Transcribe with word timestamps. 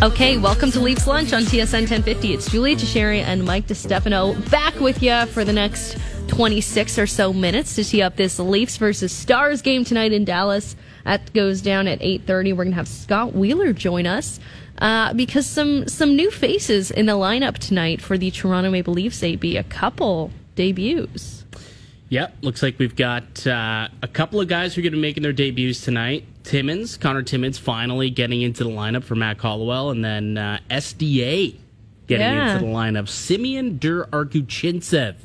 Okay, 0.00 0.38
welcome 0.38 0.70
to 0.70 0.78
Leafs 0.78 1.08
Lunch 1.08 1.32
on 1.32 1.42
TSN 1.42 1.90
1050. 1.90 2.32
It's 2.32 2.48
Julia 2.48 2.76
Teixeira 2.76 3.16
and 3.16 3.44
Mike 3.44 3.66
DeStefano 3.66 4.48
back 4.48 4.78
with 4.78 5.02
you 5.02 5.26
for 5.26 5.44
the 5.44 5.52
next 5.52 5.98
26 6.28 7.00
or 7.00 7.08
so 7.08 7.32
minutes 7.32 7.74
to 7.74 7.82
tee 7.82 8.00
up 8.00 8.14
this 8.14 8.38
Leafs 8.38 8.76
versus 8.76 9.10
Stars 9.10 9.60
game 9.60 9.84
tonight 9.84 10.12
in 10.12 10.24
Dallas. 10.24 10.76
That 11.04 11.32
goes 11.32 11.60
down 11.60 11.88
at 11.88 11.98
8:30. 11.98 12.52
We're 12.52 12.62
going 12.62 12.70
to 12.70 12.76
have 12.76 12.86
Scott 12.86 13.34
Wheeler 13.34 13.72
join 13.72 14.06
us 14.06 14.38
uh, 14.78 15.14
because 15.14 15.48
some 15.48 15.88
some 15.88 16.14
new 16.14 16.30
faces 16.30 16.92
in 16.92 17.06
the 17.06 17.14
lineup 17.14 17.58
tonight 17.58 18.00
for 18.00 18.16
the 18.16 18.30
Toronto 18.30 18.70
Maple 18.70 18.94
Leafs. 18.94 19.20
AB 19.24 19.56
a 19.56 19.64
couple 19.64 20.30
debuts. 20.54 21.44
Yep, 22.10 22.36
looks 22.42 22.62
like 22.62 22.78
we've 22.78 22.96
got 22.96 23.44
uh, 23.48 23.88
a 24.00 24.08
couple 24.08 24.40
of 24.40 24.46
guys 24.46 24.74
who 24.74 24.80
are 24.80 24.84
going 24.84 24.92
to 24.92 24.98
be 24.98 25.02
making 25.02 25.24
their 25.24 25.32
debuts 25.32 25.80
tonight. 25.80 26.24
Timmins, 26.48 26.96
Connor 26.96 27.22
Timmins, 27.22 27.58
finally 27.58 28.08
getting 28.10 28.40
into 28.42 28.64
the 28.64 28.70
lineup 28.70 29.04
for 29.04 29.14
Mac 29.14 29.38
Hollowell, 29.40 29.90
and 29.90 30.02
then 30.04 30.38
uh, 30.38 30.58
SDA 30.70 31.54
getting 32.06 32.26
Yeah. 32.26 32.54
into 32.54 32.64
the 32.66 32.72
lineup. 32.72 33.06
Simeon 33.08 33.76
Dur 33.76 34.06
Arguchintsev. 34.06 35.16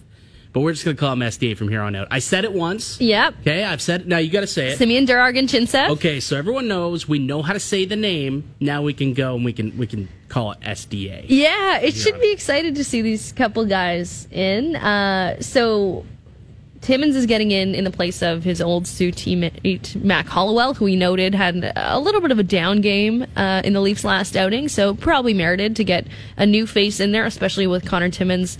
But 0.52 0.59
we're 0.59 0.73
just 0.73 0.86
going 0.86 0.96
to 0.96 0.99
call 0.99 1.13
him 1.13 1.20
SDA 1.22 1.58
from 1.58 1.70
here 1.70 1.82
on 1.82 1.96
out. 1.96 2.09
I 2.12 2.20
said 2.20 2.44
it 2.44 2.54
once. 2.54 3.02
Yep. 3.02 3.36
Okay, 3.41 3.63
I've 3.63 3.82
said 3.82 4.02
it. 4.02 4.08
Now 4.08 4.20
you 4.20 4.30
got 4.30 4.41
to 4.41 4.48
say 4.48 4.68
it. 4.73 4.77
Semyon 4.77 5.05
Der-Arguchintsev. 5.05 5.90
Okay, 5.91 6.20
so 6.20 6.38
everyone 6.38 6.68
knows 6.68 7.08
we 7.08 7.18
know 7.18 7.41
how 7.41 7.54
to 7.54 7.60
say 7.60 7.85
the 7.85 7.96
name. 7.96 8.44
Now 8.60 8.84
we 8.84 8.94
can 8.94 9.13
go 9.16 9.34
and 9.35 9.44
we 9.44 9.52
can 9.54 9.76
we 9.80 9.88
can 9.88 10.10
call 10.30 10.52
it 10.52 10.60
SDA. 10.60 11.26
Yeah, 11.27 11.80
it 11.80 11.96
should 11.96 12.21
be 12.21 12.32
excited 12.32 12.76
to 12.76 12.84
see 12.84 13.02
these 13.02 13.32
couple 13.32 13.66
guys 13.66 14.27
in. 14.30 14.76
Uh, 14.76 15.41
so 15.41 16.05
Timmins 16.84 17.16
is 17.16 17.26
getting 17.26 17.52
in 17.52 17.73
in 17.73 17.86
the 17.86 17.92
place 17.92 18.22
of 18.22 18.44
his 18.44 18.62
old 18.62 18.88
Soo 18.88 19.10
teammate 19.10 19.96
Mac 20.04 20.28
Hollowell, 20.28 20.74
who 20.74 20.84
we 20.84 20.98
noted 20.98 21.34
had 21.34 21.72
a 21.78 21.98
little 21.98 22.20
bit 22.20 22.30
of 22.30 22.40
a 22.40 22.44
down 22.44 22.82
game 22.82 23.26
uh, 23.38 23.62
in 23.64 23.72
the 23.72 23.80
Leafs' 23.80 24.04
last 24.04 24.35
outing. 24.35 24.68
So 24.68 24.94
probably 24.94 25.34
merited 25.34 25.77
to 25.77 25.85
get 25.85 26.05
a 26.35 26.46
new 26.46 26.68
face 26.68 26.99
in 26.99 27.13
there, 27.13 27.26
especially 27.26 27.68
with 27.68 27.85
Connor 27.85 28.10
Timmins 28.10 28.57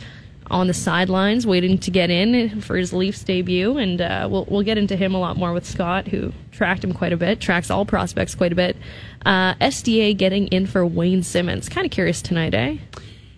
on 0.50 0.68
the 0.68 0.74
sidelines 0.74 1.46
waiting 1.46 1.78
to 1.80 1.92
get 1.92 2.10
in 2.10 2.62
for 2.62 2.78
his 2.78 2.94
Leafs 2.94 3.22
debut. 3.24 3.78
And 3.78 4.00
uh, 4.00 4.30
we'll 4.32 4.46
we'll 4.46 4.64
get 4.64 4.78
into 4.78 4.96
him 4.96 5.14
a 5.14 5.20
lot 5.20 5.36
more 5.36 5.52
with 5.52 5.66
Scott, 5.66 6.08
who 6.08 6.32
tracked 6.54 6.82
him 6.82 6.94
quite 6.94 7.12
a 7.12 7.18
bit, 7.18 7.42
tracks 7.42 7.70
all 7.70 7.86
prospects 7.86 8.36
quite 8.36 8.54
a 8.54 8.56
bit. 8.56 8.78
Uh, 9.26 9.56
SDA 9.56 10.16
getting 10.16 10.48
in 10.48 10.66
for 10.66 10.86
Wayne 10.86 11.24
Simmons. 11.24 11.68
Kind 11.68 11.84
of 11.84 11.92
curious 11.92 12.22
tonight, 12.22 12.54
eh? 12.54 12.78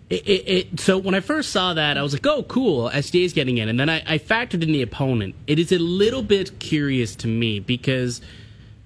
It, 0.09 0.27
it, 0.27 0.47
it, 0.47 0.79
so 0.79 0.99
when 0.99 1.15
I 1.15 1.19
first 1.19 1.49
saw 1.51 1.73
that, 1.73 1.97
I 1.97 2.03
was 2.03 2.13
like, 2.13 2.27
"Oh, 2.27 2.43
cool! 2.43 2.89
SDA's 2.91 3.33
getting 3.33 3.57
in." 3.57 3.69
And 3.69 3.79
then 3.79 3.89
I, 3.89 4.03
I 4.05 4.17
factored 4.19 4.61
in 4.61 4.71
the 4.71 4.83
opponent. 4.83 5.33
It 5.47 5.57
is 5.57 5.71
a 5.71 5.79
little 5.79 6.21
bit 6.21 6.59
curious 6.59 7.15
to 7.17 7.27
me 7.27 7.59
because 7.59 8.21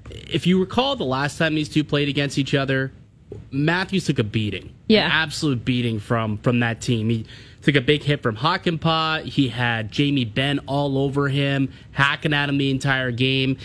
if 0.09 0.47
you 0.47 0.59
recall, 0.59 0.95
the 0.95 1.03
last 1.03 1.37
time 1.37 1.55
these 1.55 1.67
two 1.67 1.83
played 1.83 2.07
against 2.07 2.37
each 2.37 2.53
other, 2.53 2.93
Matthews 3.51 4.05
took 4.05 4.17
a 4.19 4.23
beating, 4.23 4.71
Yeah. 4.87 5.05
an 5.05 5.11
absolute 5.11 5.65
beating 5.65 5.99
from 5.99 6.37
from 6.37 6.61
that 6.61 6.79
team. 6.79 7.09
He 7.09 7.25
took 7.63 7.75
a 7.75 7.81
big 7.81 8.01
hit 8.03 8.23
from 8.23 8.37
Hakanpää. 8.37 9.25
He 9.25 9.49
had 9.49 9.91
Jamie 9.91 10.23
Benn 10.23 10.59
all 10.67 10.97
over 10.97 11.27
him, 11.27 11.73
hacking 11.91 12.33
at 12.33 12.47
him 12.47 12.57
the 12.57 12.71
entire 12.71 13.11
game, 13.11 13.57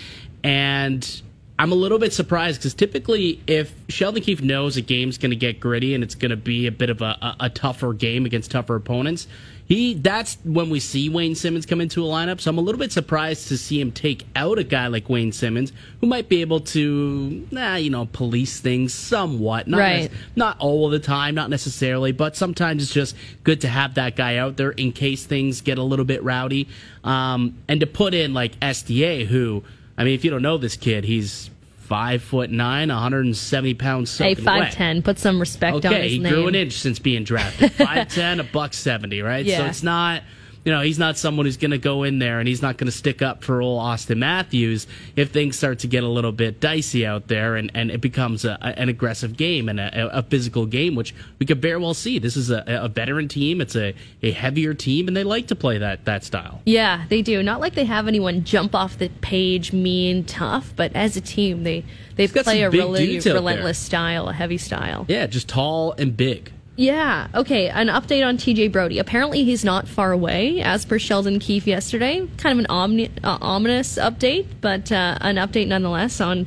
and 0.43 1.23
I'm 1.57 1.71
a 1.71 1.77
little 1.77 1.99
bit 1.99 2.13
surprised 2.13 2.61
because 2.61 2.75
typically, 2.75 3.41
if 3.47 3.73
Sheldon 3.89 4.23
Keefe 4.23 4.43
knows 4.43 4.77
a 4.77 4.81
game's 4.81 5.19
going 5.19 5.31
to 5.31 5.37
get 5.37 5.61
gritty 5.61 5.95
and 5.95 6.03
it's 6.03 6.17
going 6.17 6.31
to 6.31 6.37
be 6.37 6.67
a 6.67 6.73
bit 6.73 6.91
of 6.91 7.01
a, 7.01 7.17
a, 7.23 7.37
a 7.41 7.51
tougher 7.51 7.93
game 7.93 8.27
against 8.27 8.51
tougher 8.51 8.75
opponents, 8.75 9.29
he 9.67 9.95
that's 9.95 10.37
when 10.45 10.69
we 10.69 10.81
see 10.81 11.09
Wayne 11.09 11.37
Simmons 11.37 11.65
come 11.65 11.81
into 11.81 12.05
a 12.05 12.09
lineup. 12.09 12.41
So 12.41 12.51
I'm 12.51 12.59
a 12.59 12.61
little 12.61 12.79
bit 12.79 12.91
surprised 12.91 13.47
to 13.49 13.57
see 13.57 13.81
him 13.81 13.93
take 13.93 14.27
out 14.35 14.59
a 14.59 14.65
guy 14.65 14.89
like 14.89 15.09
Wayne 15.09 15.31
Simmons, 15.31 15.73
who 16.01 16.09
might 16.09 16.29
be 16.29 16.41
able 16.41 16.59
to, 16.61 17.47
nah, 17.53 17.77
you 17.77 17.89
know, 17.89 18.07
police 18.13 18.59
things 18.59 18.93
somewhat. 18.93 19.69
Not 19.69 19.79
Right. 19.79 20.03
nec- 20.03 20.11
not 20.35 20.59
all 20.59 20.87
of 20.87 20.93
the 20.93 20.99
time, 20.99 21.37
not 21.37 21.51
necessarily, 21.51 22.11
but 22.11 22.37
sometimes 22.37 22.83
it's 22.83 22.93
just 22.93 23.15
good 23.45 23.61
to 23.61 23.69
have 23.69 23.95
that 23.95 24.17
guy 24.17 24.37
out 24.39 24.57
there 24.57 24.73
in 24.73 24.91
case 24.91 25.25
things 25.25 25.61
get 25.61 25.79
a 25.79 25.83
little 25.85 26.05
bit 26.05 26.23
rowdy. 26.25 26.67
Um, 27.05 27.55
and 27.69 27.79
to 27.79 27.87
put 27.87 28.13
in 28.13 28.35
like 28.35 28.59
SDA, 28.61 29.27
who, 29.27 29.63
I 29.97 30.05
mean, 30.05 30.15
if 30.15 30.25
you 30.25 30.31
don't 30.31 30.43
know 30.43 30.59
this 30.59 30.77
kid, 30.77 31.05
he's 31.05 31.51
five 31.79 32.23
foot 32.23 32.51
nine, 32.51 32.89
170 32.89 33.75
pounds. 33.75 34.17
Hey, 34.17 34.35
five 34.35 34.73
ten. 34.73 35.03
Put 35.03 35.19
some 35.19 35.39
respect 35.39 35.85
on 35.85 35.87
Okay, 35.87 36.09
he 36.09 36.19
grew 36.19 36.49
an 36.49 36.55
inch 36.55 36.73
since 36.73 36.99
being 36.99 37.25
drafted. 37.25 37.73
Five 37.73 38.09
ten, 38.15 38.41
a 38.41 38.45
buck 38.45 38.75
seventy, 38.75 39.23
right? 39.23 39.47
So 39.47 39.65
it's 39.67 39.83
not, 39.83 40.23
you 40.65 40.73
know, 40.73 40.81
he's 40.81 40.99
not 40.99 41.19
someone 41.19 41.47
who's 41.47 41.57
going 41.59 41.73
to 41.73 41.79
go 41.79 42.03
in 42.05 42.19
there 42.19 42.39
and 42.39 42.49
he's 42.49 42.63
not 42.63 42.79
going 42.79 42.87
to 42.87 42.97
stick 42.97 43.21
up 43.21 43.45
for 43.45 43.61
old 43.61 43.81
Austin 43.81 44.19
Matthews 44.19 44.87
if 45.15 45.31
things 45.31 45.57
start 45.57 45.81
to 45.81 45.87
get 45.87 46.03
a 46.05 46.09
little 46.09 46.33
bit 46.33 46.61
dicey 46.61 47.05
out 47.05 47.29
there 47.29 47.57
and, 47.57 47.71
and 47.75 47.91
it 47.91 48.01
becomes 48.01 48.45
a, 48.45 48.59
an 48.63 48.89
aggressive 48.89 49.37
game 49.37 49.69
and 49.69 49.79
a, 49.79 50.19
a 50.19 50.23
physical 50.23 50.65
game, 50.65 50.95
which 50.95 51.15
we 51.39 51.47
could 51.47 51.61
very 51.61 51.77
well 51.79 51.95
see. 51.95 52.19
This 52.19 52.37
is 52.37 52.51
a, 52.51 52.65
a 52.67 52.89
veteran 52.89 53.29
team. 53.29 53.61
It's 53.61 53.77
a, 53.77 53.95
a 54.23 54.31
heavier 54.33 54.73
team, 54.73 55.07
and 55.07 55.17
they 55.17 55.25
like 55.25 55.49
to 55.49 55.55
play 55.55 55.79
that 55.79 56.05
that 56.07 56.25
style. 56.25 56.63
Yeah, 56.65 57.05
they 57.09 57.21
do. 57.23 57.43
Not 57.43 57.61
like 57.61 57.75
they 57.75 57.85
have 57.85 58.09
anyone 58.09 58.45
jump 58.45 58.75
off 58.75 58.99
the 58.99 59.11
page, 59.21 59.73
mean, 59.73 60.25
tough, 60.25 60.73
but 60.75 60.95
as 60.95 61.17
a 61.17 61.21
team, 61.21 61.65
they 61.65 61.85
they 62.17 62.27
play 62.29 62.63
a 62.63 62.71
really 62.71 63.19
out 63.19 63.25
there. 63.25 63.35
relentless 63.35 63.79
style, 63.79 64.29
a 64.29 64.33
heavy 64.33 64.59
style. 64.59 65.05
Yeah, 65.09 65.27
just 65.27 65.49
tall 65.49 65.93
and 65.93 66.17
big. 66.17 66.53
Yeah. 66.77 67.29
Okay. 67.35 67.69
An 67.69 67.87
update 67.87 68.27
on 68.27 68.37
TJ 68.37 68.73
Brodie. 68.73 68.99
Apparently, 68.99 69.45
he's 69.45 69.65
not 69.65 69.87
far 69.87 70.11
away, 70.13 70.61
as 70.61 70.85
per 70.85 70.99
Sheldon 70.99 71.39
Keefe 71.39 71.67
yesterday. 71.67 72.27
Kind 72.37 72.59
of 72.59 72.65
an 72.65 72.67
omni- 72.71 73.11
uh, 73.23 73.39
ominous 73.41 73.97
update, 73.97 74.47
but 74.61 74.91
uh, 74.91 75.19
an 75.21 75.37
update 75.37 75.69
nonetheless 75.69 76.21
on 76.21 76.47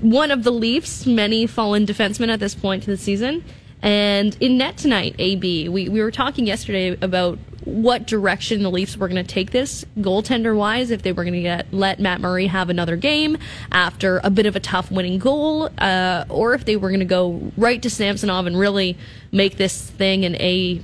one 0.00 0.30
of 0.30 0.42
the 0.42 0.50
Leafs' 0.50 1.06
many 1.06 1.46
fallen 1.46 1.86
defensemen 1.86 2.28
at 2.28 2.40
this 2.40 2.54
point 2.54 2.82
to 2.84 2.90
the 2.90 2.96
season. 2.96 3.44
And 3.82 4.36
in 4.40 4.58
net 4.58 4.76
tonight, 4.76 5.14
AB, 5.18 5.68
we, 5.68 5.88
we 5.88 6.02
were 6.02 6.10
talking 6.10 6.46
yesterday 6.46 6.96
about 7.00 7.38
what 7.64 8.06
direction 8.06 8.62
the 8.62 8.70
Leafs 8.70 8.96
were 8.96 9.08
going 9.08 9.22
to 9.22 9.34
take 9.34 9.50
this 9.50 9.84
goaltender 9.98 10.56
wise, 10.56 10.90
if 10.90 11.02
they 11.02 11.12
were 11.12 11.24
going 11.24 11.42
to 11.42 11.64
let 11.70 12.00
Matt 12.00 12.20
Murray 12.20 12.46
have 12.46 12.70
another 12.70 12.96
game 12.96 13.36
after 13.70 14.20
a 14.24 14.30
bit 14.30 14.46
of 14.46 14.56
a 14.56 14.60
tough 14.60 14.90
winning 14.90 15.18
goal, 15.18 15.68
uh, 15.78 16.24
or 16.28 16.54
if 16.54 16.64
they 16.64 16.76
were 16.76 16.88
going 16.88 17.00
to 17.00 17.06
go 17.06 17.52
right 17.56 17.80
to 17.82 17.90
Samsonov 17.90 18.46
and 18.46 18.58
really 18.58 18.96
make 19.32 19.58
this 19.58 19.90
thing 19.90 20.24
an 20.24 20.34
A, 20.36 20.80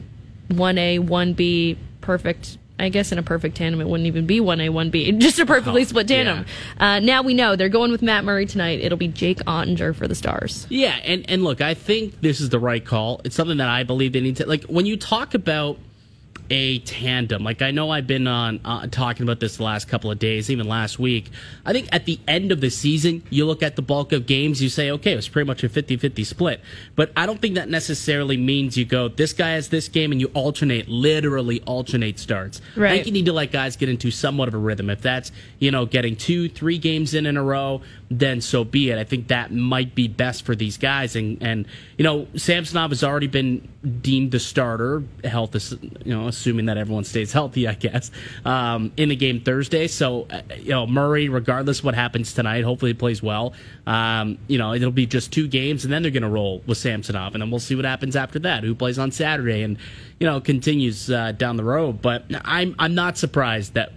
1A, 0.50 1.08
1B 1.08 1.78
perfect. 2.00 2.58
I 2.78 2.88
guess 2.88 3.12
in 3.12 3.18
a 3.18 3.22
perfect 3.22 3.56
tandem, 3.56 3.80
it 3.80 3.86
wouldn't 3.88 4.08
even 4.08 4.26
be 4.26 4.40
1A, 4.40 4.68
1B. 4.70 5.18
Just 5.20 5.38
a 5.38 5.46
perfectly 5.46 5.82
Oh, 5.82 5.84
split 5.84 6.08
tandem. 6.08 6.44
Uh, 6.78 6.98
now 6.98 7.22
we 7.22 7.32
know 7.32 7.54
they're 7.54 7.68
going 7.68 7.92
with 7.92 8.02
Matt 8.02 8.24
Murray 8.24 8.46
tonight. 8.46 8.80
It'll 8.80 8.98
be 8.98 9.06
Jake 9.08 9.38
Oettinger 9.46 9.94
for 9.94 10.08
the 10.08 10.14
Stars. 10.16 10.66
Yeah, 10.70 10.96
and 11.04 11.24
and 11.30 11.44
look, 11.44 11.60
I 11.60 11.74
think 11.74 12.20
this 12.20 12.40
is 12.40 12.48
the 12.48 12.58
right 12.58 12.84
call. 12.84 13.20
It's 13.24 13.36
something 13.36 13.58
that 13.58 13.68
I 13.68 13.84
believe 13.84 14.12
they 14.12 14.20
need 14.20 14.36
to 14.38 14.46
like 14.46 14.64
when 14.64 14.86
you 14.86 14.96
talk 14.96 15.34
about 15.34 15.78
a 16.50 16.78
tandem. 16.80 17.42
Like 17.42 17.62
I 17.62 17.70
know 17.70 17.90
I've 17.90 18.06
been 18.06 18.26
on 18.26 18.60
uh, 18.64 18.86
talking 18.88 19.22
about 19.24 19.40
this 19.40 19.56
the 19.56 19.62
last 19.62 19.88
couple 19.88 20.10
of 20.10 20.18
days, 20.18 20.50
even 20.50 20.68
last 20.68 20.98
week. 20.98 21.30
I 21.64 21.72
think 21.72 21.88
at 21.92 22.04
the 22.04 22.18
end 22.28 22.52
of 22.52 22.60
the 22.60 22.70
season, 22.70 23.22
you 23.30 23.44
look 23.46 23.62
at 23.62 23.76
the 23.76 23.82
bulk 23.82 24.12
of 24.12 24.26
games, 24.26 24.62
you 24.62 24.68
say, 24.68 24.90
okay, 24.90 25.12
it 25.12 25.16
was 25.16 25.28
pretty 25.28 25.46
much 25.46 25.64
a 25.64 25.68
50-50 25.68 26.24
split. 26.26 26.60
But 26.96 27.12
I 27.16 27.26
don't 27.26 27.40
think 27.40 27.54
that 27.54 27.68
necessarily 27.68 28.36
means 28.36 28.76
you 28.76 28.84
go, 28.84 29.08
this 29.08 29.32
guy 29.32 29.50
has 29.52 29.68
this 29.70 29.88
game 29.88 30.12
and 30.12 30.20
you 30.20 30.28
alternate, 30.34 30.88
literally 30.88 31.60
alternate 31.62 32.18
starts. 32.18 32.60
I 32.76 32.80
Right. 32.80 32.90
think 32.96 33.06
you 33.06 33.12
need 33.12 33.26
to 33.26 33.32
let 33.32 33.50
guys 33.52 33.76
get 33.76 33.88
into 33.88 34.10
somewhat 34.10 34.48
of 34.48 34.54
a 34.54 34.58
rhythm. 34.58 34.90
If 34.90 35.00
that's, 35.00 35.32
you 35.58 35.70
know, 35.70 35.86
getting 35.86 36.16
two, 36.16 36.48
three 36.48 36.78
games 36.78 37.14
in 37.14 37.26
in 37.26 37.36
a 37.36 37.42
row, 37.42 37.80
then 38.10 38.40
so 38.40 38.64
be 38.64 38.90
it. 38.90 38.98
I 38.98 39.04
think 39.04 39.28
that 39.28 39.52
might 39.52 39.94
be 39.94 40.08
best 40.08 40.44
for 40.44 40.54
these 40.54 40.76
guys. 40.76 41.16
And, 41.16 41.42
and 41.42 41.66
you 41.96 42.04
know, 42.04 42.26
Samsonov 42.36 42.90
has 42.90 43.02
already 43.02 43.26
been 43.26 43.66
deemed 44.02 44.30
the 44.30 44.38
starter, 44.40 45.02
health, 45.24 45.54
is- 45.54 45.76
you 46.04 46.14
know, 46.14 46.30
assuming 46.34 46.66
that 46.66 46.76
everyone 46.76 47.04
stays 47.04 47.32
healthy, 47.32 47.66
I 47.68 47.74
guess, 47.74 48.10
um, 48.44 48.92
in 48.96 49.08
the 49.08 49.16
game 49.16 49.40
Thursday. 49.40 49.86
So, 49.86 50.26
uh, 50.30 50.42
you 50.58 50.70
know, 50.70 50.86
Murray, 50.86 51.28
regardless 51.28 51.82
what 51.82 51.94
happens 51.94 52.32
tonight, 52.32 52.64
hopefully 52.64 52.90
he 52.90 52.94
plays 52.94 53.22
well. 53.22 53.54
Um, 53.86 54.38
you 54.48 54.58
know, 54.58 54.74
it'll 54.74 54.90
be 54.90 55.06
just 55.06 55.32
two 55.32 55.48
games, 55.48 55.84
and 55.84 55.92
then 55.92 56.02
they're 56.02 56.10
going 56.10 56.22
to 56.22 56.28
roll 56.28 56.62
with 56.66 56.78
Samsonov, 56.78 57.34
and 57.34 57.42
then 57.42 57.50
we'll 57.50 57.60
see 57.60 57.74
what 57.74 57.84
happens 57.84 58.16
after 58.16 58.38
that. 58.40 58.64
Who 58.64 58.74
plays 58.74 58.98
on 58.98 59.10
Saturday, 59.10 59.62
and 59.62 59.78
you 60.20 60.26
know, 60.26 60.40
continues 60.40 61.10
uh, 61.10 61.32
down 61.32 61.56
the 61.56 61.64
road. 61.64 62.02
But 62.02 62.24
I'm 62.44 62.74
I'm 62.78 62.94
not 62.94 63.16
surprised 63.18 63.74
that 63.74 63.92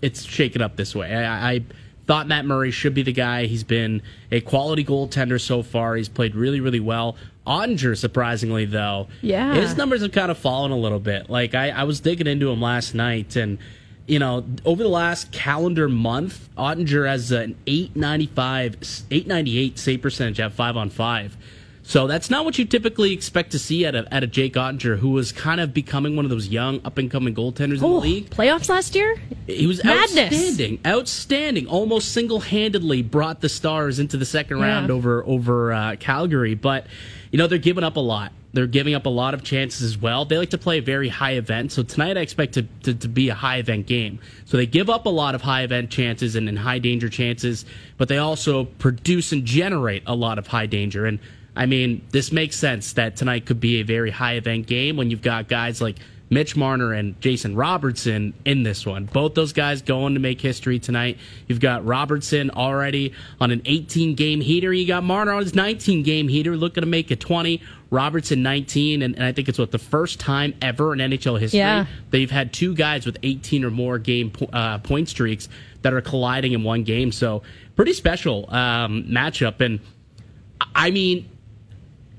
it's 0.00 0.24
shaken 0.24 0.62
up 0.62 0.76
this 0.76 0.94
way. 0.94 1.14
I, 1.14 1.52
I 1.52 1.64
thought 2.06 2.26
Matt 2.26 2.44
Murray 2.44 2.70
should 2.70 2.94
be 2.94 3.02
the 3.02 3.12
guy. 3.12 3.46
He's 3.46 3.64
been 3.64 4.02
a 4.30 4.40
quality 4.40 4.84
goaltender 4.84 5.40
so 5.40 5.62
far. 5.62 5.94
He's 5.94 6.08
played 6.08 6.34
really, 6.34 6.60
really 6.60 6.80
well. 6.80 7.16
Oettinger, 7.46 7.96
surprisingly 7.96 8.64
though, 8.64 9.08
Yeah. 9.20 9.54
his 9.54 9.76
numbers 9.76 10.02
have 10.02 10.12
kind 10.12 10.30
of 10.30 10.38
fallen 10.38 10.70
a 10.70 10.76
little 10.76 11.00
bit. 11.00 11.28
Like 11.30 11.54
I, 11.54 11.70
I 11.70 11.84
was 11.84 12.00
digging 12.00 12.26
into 12.26 12.50
him 12.50 12.60
last 12.60 12.94
night, 12.94 13.34
and 13.36 13.58
you 14.06 14.18
know, 14.18 14.44
over 14.64 14.82
the 14.82 14.88
last 14.88 15.30
calendar 15.32 15.88
month, 15.88 16.48
Oettinger 16.58 17.06
has 17.08 17.30
an 17.32 17.56
895, 17.66 18.76
898 19.10 19.78
save 19.78 20.02
percentage 20.02 20.40
at 20.40 20.52
five 20.52 20.76
on 20.76 20.90
five. 20.90 21.36
So 21.84 22.06
that's 22.06 22.30
not 22.30 22.44
what 22.44 22.58
you 22.58 22.64
typically 22.64 23.12
expect 23.12 23.50
to 23.52 23.58
see 23.58 23.84
at 23.84 23.96
a, 23.96 24.06
at 24.14 24.22
a 24.22 24.26
Jake 24.28 24.54
Oettinger, 24.54 24.98
who 24.98 25.10
was 25.10 25.32
kind 25.32 25.60
of 25.60 25.74
becoming 25.74 26.14
one 26.14 26.24
of 26.24 26.30
those 26.30 26.46
young, 26.48 26.80
up 26.84 26.96
and 26.96 27.10
coming 27.10 27.34
goaltenders 27.34 27.74
in 27.74 27.78
the 27.80 27.86
league. 27.88 28.30
playoffs 28.30 28.68
last 28.68 28.94
year? 28.94 29.16
He 29.48 29.66
was 29.66 29.82
Madness. 29.82 30.32
outstanding, 30.32 30.78
outstanding. 30.86 31.66
Almost 31.66 32.12
single 32.12 32.38
handedly 32.40 33.02
brought 33.02 33.40
the 33.40 33.48
Stars 33.48 33.98
into 33.98 34.16
the 34.16 34.24
second 34.24 34.58
Yeah. 34.58 34.64
round 34.66 34.90
over 34.92 35.24
over 35.26 35.72
uh, 35.72 35.96
Calgary. 35.98 36.54
But 36.54 36.86
you 37.32 37.38
know 37.38 37.48
they're 37.48 37.58
giving 37.58 37.82
up 37.82 37.96
a 37.96 38.00
lot. 38.00 38.32
They're 38.52 38.66
giving 38.66 38.94
up 38.94 39.06
a 39.06 39.08
lot 39.08 39.32
of 39.32 39.42
chances 39.42 39.82
as 39.82 39.96
well. 39.96 40.26
They 40.26 40.36
like 40.36 40.50
to 40.50 40.58
play 40.58 40.78
a 40.78 40.82
very 40.82 41.08
high 41.08 41.32
event. 41.32 41.72
So 41.72 41.82
tonight 41.82 42.18
I 42.18 42.20
expect 42.20 42.52
to, 42.54 42.62
to, 42.82 42.92
to 42.94 43.08
be 43.08 43.30
a 43.30 43.34
high 43.34 43.56
event 43.56 43.86
game. 43.86 44.20
So 44.44 44.58
they 44.58 44.66
give 44.66 44.90
up 44.90 45.06
a 45.06 45.08
lot 45.08 45.34
of 45.34 45.40
high 45.40 45.62
event 45.62 45.90
chances 45.90 46.36
and, 46.36 46.46
and 46.46 46.58
high 46.58 46.78
danger 46.78 47.08
chances, 47.08 47.64
but 47.96 48.08
they 48.08 48.18
also 48.18 48.64
produce 48.64 49.32
and 49.32 49.46
generate 49.46 50.02
a 50.06 50.14
lot 50.14 50.38
of 50.38 50.46
high 50.46 50.66
danger. 50.66 51.06
And 51.06 51.18
I 51.56 51.64
mean, 51.64 52.06
this 52.10 52.30
makes 52.30 52.56
sense 52.56 52.92
that 52.94 53.16
tonight 53.16 53.46
could 53.46 53.60
be 53.60 53.80
a 53.80 53.82
very 53.82 54.10
high 54.10 54.34
event 54.34 54.66
game 54.66 54.98
when 54.98 55.10
you've 55.10 55.22
got 55.22 55.48
guys 55.48 55.80
like 55.80 55.96
Mitch 56.32 56.56
Marner 56.56 56.94
and 56.94 57.20
Jason 57.20 57.54
Robertson 57.54 58.32
in 58.46 58.62
this 58.62 58.86
one. 58.86 59.04
Both 59.04 59.34
those 59.34 59.52
guys 59.52 59.82
going 59.82 60.14
to 60.14 60.20
make 60.20 60.40
history 60.40 60.78
tonight. 60.78 61.18
You've 61.46 61.60
got 61.60 61.84
Robertson 61.84 62.50
already 62.50 63.12
on 63.38 63.50
an 63.50 63.60
18 63.66 64.14
game 64.14 64.40
heater. 64.40 64.72
You 64.72 64.86
got 64.86 65.04
Marner 65.04 65.32
on 65.32 65.42
his 65.42 65.54
19 65.54 66.02
game 66.02 66.28
heater 66.28 66.56
looking 66.56 66.80
to 66.80 66.86
make 66.88 67.10
it 67.10 67.20
20. 67.20 67.60
Robertson 67.90 68.42
19, 68.42 69.02
and, 69.02 69.14
and 69.16 69.22
I 69.22 69.32
think 69.32 69.50
it's 69.50 69.58
what 69.58 69.70
the 69.70 69.78
first 69.78 70.18
time 70.18 70.54
ever 70.62 70.94
in 70.94 70.98
NHL 71.00 71.38
history 71.38 71.58
Yeah. 71.58 71.84
they've 72.08 72.30
had 72.30 72.50
two 72.54 72.74
guys 72.74 73.04
with 73.04 73.18
18 73.22 73.66
or 73.66 73.70
more 73.70 73.98
game 73.98 74.30
po- 74.30 74.46
uh, 74.46 74.78
point 74.78 75.10
streaks 75.10 75.50
that 75.82 75.92
are 75.92 76.00
colliding 76.00 76.52
in 76.54 76.62
one 76.62 76.84
game. 76.84 77.12
So 77.12 77.42
pretty 77.76 77.92
special 77.92 78.46
um, 78.48 79.04
matchup. 79.10 79.60
And 79.60 79.80
I 80.74 80.90
mean, 80.90 81.28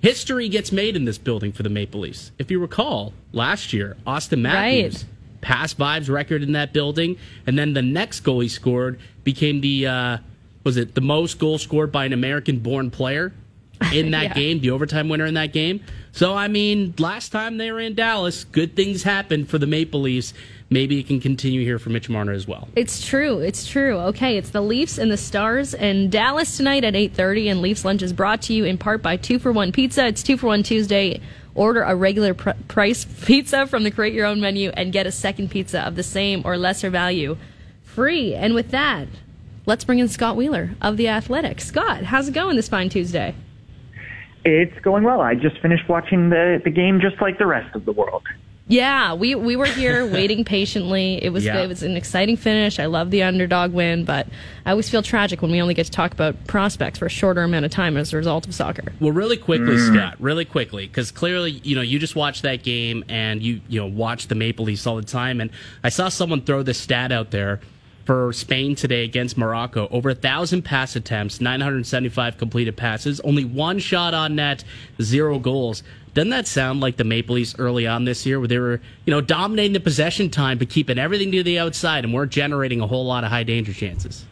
history 0.04 0.50
gets 0.50 0.72
made 0.72 0.96
in 0.96 1.06
this 1.06 1.18
building 1.18 1.52
for 1.52 1.64
the 1.64 1.70
Maple 1.70 2.02
Leafs. 2.02 2.32
If 2.38 2.52
you 2.52 2.60
recall, 2.60 3.14
last 3.32 3.74
year, 3.74 3.96
Austin 4.06 4.42
Matthews 4.44 4.94
Right. 5.04 5.06
pass 5.42 5.74
Vaive's 5.74 6.10
record 6.10 6.44
in 6.44 6.52
that 6.52 6.74
building, 6.74 7.18
and 7.48 7.58
then 7.58 7.74
the 7.74 7.82
next 7.82 8.20
goal 8.20 8.42
he 8.42 8.50
scored 8.50 9.00
became 9.24 9.62
the 9.62 9.88
uh, 9.88 10.18
was 10.64 10.78
it 10.78 10.94
the 10.94 11.02
most 11.02 11.40
goals 11.40 11.62
scored 11.64 11.92
by 11.92 12.06
an 12.06 12.14
American-born 12.14 12.92
player 12.92 13.34
in 13.94 14.12
that 14.16 14.24
Yeah. 14.24 14.34
game, 14.34 14.60
the 14.60 14.70
overtime 14.72 15.10
winner 15.10 15.26
in 15.26 15.34
that 15.36 15.52
game. 15.54 15.80
So 16.12 16.36
I 16.36 16.48
mean, 16.50 16.94
last 17.00 17.30
time 17.32 17.58
they 17.58 17.72
were 17.72 17.80
in 17.80 17.96
Dallas, 17.96 18.44
good 18.44 18.76
things 18.76 19.04
happened 19.04 19.50
for 19.50 19.58
the 19.58 19.68
Maple 19.68 20.02
Leafs. 20.02 20.34
Maybe 20.74 21.00
it 21.00 21.06
can 21.06 21.20
continue 21.20 21.64
here 21.64 21.78
for 21.78 21.92
Mitch 21.92 22.10
Marner 22.10 22.32
as 22.32 22.48
well. 22.48 22.68
It's 22.76 23.06
true. 23.06 23.38
It's 23.38 23.68
true. 23.68 24.00
Okay, 24.00 24.38
it's 24.38 24.50
the 24.50 24.62
Leafs 24.62 24.98
and 24.98 25.12
the 25.12 25.18
Stars 25.18 25.76
and 25.76 26.12
Dallas 26.12 26.58
tonight 26.58 26.84
at 26.84 26.96
8:30 26.96 27.52
and 27.52 27.62
Leafs 27.62 27.86
lunch 27.86 28.02
is 28.02 28.12
brought 28.12 28.42
to 28.44 28.56
you 28.56 28.66
in 28.66 28.80
part 28.80 29.04
by 29.04 29.16
2 29.16 29.38
for 29.38 29.52
1 29.52 29.72
Pizza. 29.72 30.08
It's 30.08 30.24
2 30.24 30.36
for 30.36 30.48
1 30.48 30.64
Tuesday. 30.64 31.22
Order 31.54 31.84
a 31.84 31.96
regular 31.96 32.34
pr- 32.34 32.58
price 32.68 33.06
pizza 33.26 33.68
from 33.68 33.84
the 33.84 33.92
create 33.92 34.16
your 34.16 34.26
own 34.26 34.42
menu 34.42 34.72
and 34.72 34.92
get 34.92 35.06
a 35.06 35.12
second 35.12 35.52
pizza 35.52 35.80
of 35.82 35.96
the 35.96 36.02
same 36.02 36.42
or 36.44 36.58
lesser 36.58 36.90
value 36.90 37.38
free. 37.84 38.34
And 38.34 38.56
with 38.56 38.72
that, 38.72 39.08
let's 39.68 39.84
bring 39.84 40.00
in 40.00 40.08
Scott 40.08 40.36
Wheeler 40.36 40.72
of 40.82 40.98
the 40.98 41.08
Athletic. 41.08 41.62
Scott, 41.62 42.06
how's 42.06 42.30
it 42.30 42.34
going 42.34 42.56
this 42.56 42.68
fine 42.68 42.90
Tuesday? 42.90 43.36
It's 44.44 44.80
going 44.80 45.04
well. 45.04 45.22
I 45.22 45.36
just 45.36 45.60
finished 45.60 45.88
watching 45.88 46.32
the, 46.32 46.60
the 46.64 46.72
game 46.72 47.00
just 47.00 47.22
like 47.22 47.38
the 47.38 47.46
rest 47.46 47.76
of 47.76 47.86
the 47.86 47.92
world. 47.92 48.24
Yeah, 48.68 49.14
we 49.14 49.36
we 49.36 49.56
were 49.56 49.66
here 49.66 50.06
waiting 50.12 50.46
patiently. 50.46 51.22
It 51.24 51.30
was 51.34 51.44
Yeah. 51.44 51.62
it 51.62 51.68
was 51.68 51.84
an 51.84 51.98
exciting 51.98 52.38
finish. 52.38 52.80
I 52.80 52.86
love 52.86 53.12
the 53.12 53.24
underdog 53.24 53.74
win, 53.74 54.06
but 54.06 54.28
I 54.66 54.72
always 54.72 54.90
feel 54.90 55.02
tragic 55.02 55.42
when 55.42 55.52
we 55.52 55.62
only 55.62 55.74
get 55.74 55.86
to 55.86 55.92
talk 55.92 56.14
about 56.14 56.48
prospects 56.48 57.00
for 57.00 57.06
a 57.06 57.10
shorter 57.10 57.44
amount 57.44 57.66
of 57.66 57.72
time 57.72 57.98
as 57.98 58.14
a 58.14 58.18
result 58.18 58.48
of 58.48 58.56
soccer. 58.56 58.94
Well, 59.02 59.12
really 59.12 59.36
quickly, 59.38 59.76
mm. 59.76 59.94
Scott, 59.94 60.16
really 60.20 60.46
quickly, 60.46 60.88
because 60.88 61.12
clearly, 61.12 61.52
you 61.64 61.76
know, 61.76 61.82
you 61.82 62.00
just 62.00 62.16
watched 62.16 62.44
that 62.44 62.64
game 62.64 63.04
and 63.10 63.44
you, 63.44 63.60
you 63.68 63.82
know, 63.82 63.88
watch 63.88 64.28
the 64.28 64.36
Maple 64.36 64.64
Leafs 64.66 64.88
all 64.88 64.96
the 64.96 65.02
time. 65.04 65.42
And 65.42 65.50
I 65.84 65.90
saw 65.90 66.08
someone 66.08 66.42
throw 66.42 66.64
this 66.64 66.78
stat 66.78 67.12
out 67.12 67.32
there 67.32 67.60
for 68.06 68.34
Spain 68.34 68.76
today 68.76 69.04
against 69.04 69.38
Morocco: 69.38 69.88
over 69.92 70.12
a 70.12 70.16
thousand 70.16 70.64
pass 70.64 70.96
attempts, 70.96 71.40
975 71.42 72.38
completed 72.38 72.76
passes, 72.76 73.20
only 73.22 73.46
one 73.46 73.80
shot 73.80 74.14
on 74.14 74.36
net, 74.36 74.64
zero 75.02 75.40
goals. 75.40 75.84
Doesn't 76.14 76.30
that 76.30 76.48
sound 76.48 76.80
like 76.80 76.98
the 76.98 77.04
Maple 77.04 77.36
Leafs 77.36 77.56
early 77.58 77.88
on 77.88 78.06
this 78.06 78.26
year, 78.26 78.40
where 78.40 78.48
they 78.48 78.60
were, 78.60 78.82
you 79.06 79.12
know, 79.12 79.22
dominating 79.22 79.74
the 79.74 79.80
possession 79.80 80.30
time 80.30 80.58
but 80.58 80.70
keeping 80.70 81.00
everything 81.00 81.32
to 81.32 81.44
the 81.44 81.58
outside 81.58 82.04
and 82.04 82.14
weren't 82.14 82.32
generating 82.32 82.82
a 82.82 82.88
whole 82.88 83.06
lot 83.06 83.24
of 83.24 83.32
high 83.32 83.44
danger 83.44 83.74
chances? 83.74 84.26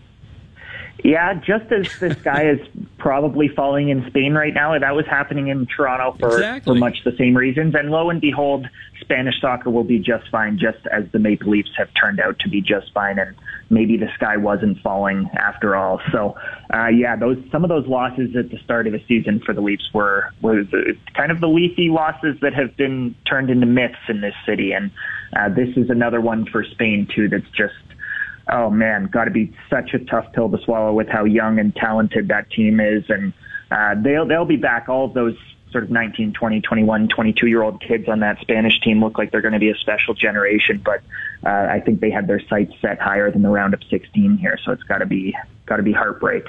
Yeah, 1.03 1.33
just 1.35 1.71
as 1.71 1.87
the 1.99 2.15
sky 2.19 2.49
is 2.51 2.59
probably 2.97 3.47
falling 3.47 3.89
in 3.89 4.05
Spain 4.07 4.33
right 4.33 4.53
now, 4.53 4.77
that 4.77 4.95
was 4.95 5.05
happening 5.07 5.47
in 5.47 5.65
Toronto 5.65 6.15
for, 6.19 6.33
Exactly. 6.35 6.73
for 6.75 6.79
much 6.79 7.03
the 7.03 7.15
same 7.17 7.35
reasons. 7.35 7.73
And 7.75 7.89
lo 7.89 8.09
and 8.09 8.21
behold, 8.21 8.67
Spanish 8.99 9.39
soccer 9.41 9.69
will 9.69 9.83
be 9.83 9.97
just 9.99 10.29
fine, 10.29 10.59
just 10.59 10.85
as 10.91 11.05
the 11.11 11.19
Maple 11.19 11.49
Leafs 11.49 11.71
have 11.77 11.89
turned 11.99 12.19
out 12.19 12.37
to 12.39 12.49
be 12.49 12.61
just 12.61 12.93
fine. 12.93 13.17
And 13.17 13.35
maybe 13.69 13.97
the 13.97 14.09
sky 14.15 14.37
wasn't 14.37 14.79
falling 14.81 15.29
after 15.35 15.75
all. 15.75 15.99
So, 16.11 16.35
uh, 16.73 16.87
yeah, 16.87 17.15
those 17.15 17.37
some 17.51 17.63
of 17.63 17.69
those 17.69 17.87
losses 17.87 18.35
at 18.35 18.51
the 18.51 18.59
start 18.63 18.85
of 18.85 18.93
the 18.93 19.03
season 19.07 19.41
for 19.43 19.53
the 19.53 19.61
Leafs 19.61 19.89
were 19.93 20.31
were 20.41 20.63
the, 20.63 20.95
kind 21.15 21.31
of 21.31 21.39
the 21.41 21.47
leafy 21.47 21.89
losses 21.89 22.37
that 22.41 22.53
have 22.53 22.77
been 22.77 23.15
turned 23.27 23.49
into 23.49 23.65
myths 23.65 23.95
in 24.07 24.21
this 24.21 24.35
city. 24.45 24.71
And 24.71 24.91
uh, 25.35 25.49
this 25.49 25.75
is 25.75 25.89
another 25.89 26.21
one 26.21 26.45
for 26.45 26.63
Spain 26.63 27.07
too. 27.13 27.27
That's 27.27 27.49
just 27.57 27.73
oh 28.51 28.69
man, 28.69 29.05
got 29.05 29.25
to 29.25 29.31
be 29.31 29.55
such 29.69 29.93
a 29.93 29.99
tough 29.99 30.31
pill 30.33 30.49
to 30.49 30.57
swallow 30.63 30.93
with 30.93 31.07
how 31.07 31.23
young 31.23 31.59
and 31.59 31.75
talented 31.75 32.27
that 32.27 32.49
team 32.51 32.79
is. 32.79 33.03
And 33.09 33.33
uh, 33.71 33.95
they'll 34.01 34.25
they'll 34.25 34.45
be 34.45 34.57
back. 34.57 34.89
All 34.89 35.05
of 35.05 35.13
those 35.13 35.35
sort 35.71 35.85
of 35.85 35.89
19, 35.89 36.33
20, 36.33 36.61
21, 36.61 37.07
22 37.07 37.47
year 37.47 37.63
old 37.63 37.81
kids 37.81 38.09
on 38.09 38.19
that 38.19 38.39
Spanish 38.41 38.79
team 38.81 39.01
look 39.01 39.17
like 39.17 39.31
they're 39.31 39.41
going 39.41 39.53
to 39.53 39.59
be 39.59 39.69
a 39.69 39.75
special 39.75 40.13
generation. 40.13 40.81
But 40.83 41.01
uh, 41.45 41.67
I 41.71 41.79
think 41.79 42.01
they 42.01 42.11
had 42.11 42.27
their 42.27 42.41
sights 42.47 42.73
set 42.81 42.99
higher 42.99 43.31
than 43.31 43.41
the 43.41 43.49
round 43.49 43.73
of 43.73 43.81
16 43.89 44.37
here. 44.37 44.59
So 44.63 44.73
it's 44.73 44.83
got 44.83 44.99
to 44.99 45.05
be 45.05 45.35
got 45.65 45.77
to 45.77 45.83
be 45.83 45.93
heartbreak. 45.93 46.45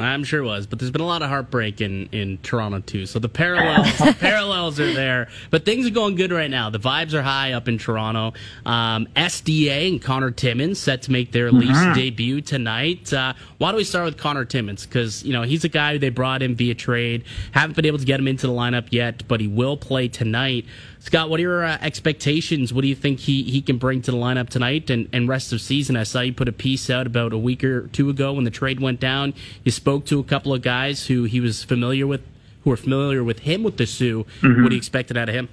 I'm 0.00 0.24
sure 0.24 0.42
it 0.42 0.46
was, 0.46 0.66
but 0.66 0.78
there's 0.78 0.90
been 0.90 1.00
a 1.00 1.06
lot 1.06 1.22
of 1.22 1.28
heartbreak 1.28 1.80
in, 1.80 2.08
in 2.12 2.38
Toronto 2.38 2.80
too. 2.80 3.06
So 3.06 3.18
the 3.18 3.28
parallels 3.28 3.98
the 3.98 4.16
parallels 4.20 4.78
are 4.80 4.92
there, 4.92 5.28
but 5.50 5.64
things 5.64 5.86
are 5.86 5.90
going 5.90 6.14
good 6.14 6.32
right 6.32 6.50
now. 6.50 6.70
The 6.70 6.78
vibes 6.78 7.14
are 7.14 7.22
high 7.22 7.52
up 7.52 7.68
in 7.68 7.78
Toronto. 7.78 8.32
Um, 8.64 9.06
SDA 9.16 9.88
and 9.88 10.02
Connor 10.02 10.30
Timmins 10.30 10.78
set 10.78 11.02
to 11.02 11.12
make 11.12 11.32
their 11.32 11.50
Leafs 11.50 11.94
debut 11.94 12.40
tonight. 12.40 13.12
Uh, 13.12 13.34
why 13.58 13.70
don't 13.70 13.78
we 13.78 13.84
start 13.84 14.04
with 14.04 14.16
Connor 14.16 14.44
Timmins? 14.44 14.86
Because 14.86 15.24
you 15.24 15.32
know 15.32 15.42
he's 15.42 15.64
a 15.64 15.68
guy 15.68 15.98
they 15.98 16.10
brought 16.10 16.42
in 16.42 16.54
via 16.54 16.74
trade. 16.74 17.24
Haven't 17.52 17.76
been 17.76 17.86
able 17.86 17.98
to 17.98 18.04
get 18.04 18.20
him 18.20 18.28
into 18.28 18.46
the 18.46 18.52
lineup 18.52 18.88
yet, 18.90 19.26
but 19.28 19.40
he 19.40 19.48
will 19.48 19.76
play 19.76 20.08
tonight. 20.08 20.64
Scott, 21.00 21.30
what 21.30 21.38
are 21.38 21.42
your 21.42 21.64
uh, 21.64 21.78
expectations? 21.80 22.72
What 22.72 22.82
do 22.82 22.88
you 22.88 22.94
think 22.94 23.20
he, 23.20 23.44
he 23.44 23.62
can 23.62 23.78
bring 23.78 24.02
to 24.02 24.10
the 24.10 24.16
lineup 24.16 24.50
tonight 24.50 24.90
and, 24.90 25.08
and 25.12 25.28
rest 25.28 25.52
of 25.52 25.60
season? 25.60 25.96
I 25.96 26.02
saw 26.02 26.20
you 26.20 26.32
put 26.32 26.48
a 26.48 26.52
piece 26.52 26.90
out 26.90 27.06
about 27.06 27.32
a 27.32 27.38
week 27.38 27.62
or 27.62 27.86
two 27.88 28.10
ago 28.10 28.32
when 28.32 28.44
the 28.44 28.50
trade 28.50 28.80
went 28.80 29.00
down. 29.00 29.32
You 29.64 29.70
spoke 29.70 29.87
to 29.96 30.20
a 30.20 30.24
couple 30.24 30.52
of 30.52 30.60
guys 30.60 31.06
who 31.06 31.24
he 31.24 31.40
was 31.40 31.64
familiar 31.64 32.06
with, 32.06 32.20
who 32.62 32.70
were 32.70 32.76
familiar 32.76 33.24
with 33.24 33.40
him 33.40 33.62
with 33.62 33.78
the 33.78 33.86
Soo. 33.86 34.24
Mm-hmm. 34.42 34.62
What 34.62 34.68
do 34.68 34.74
you 34.74 34.78
expected 34.78 35.16
out 35.16 35.30
of 35.30 35.34
him? 35.34 35.48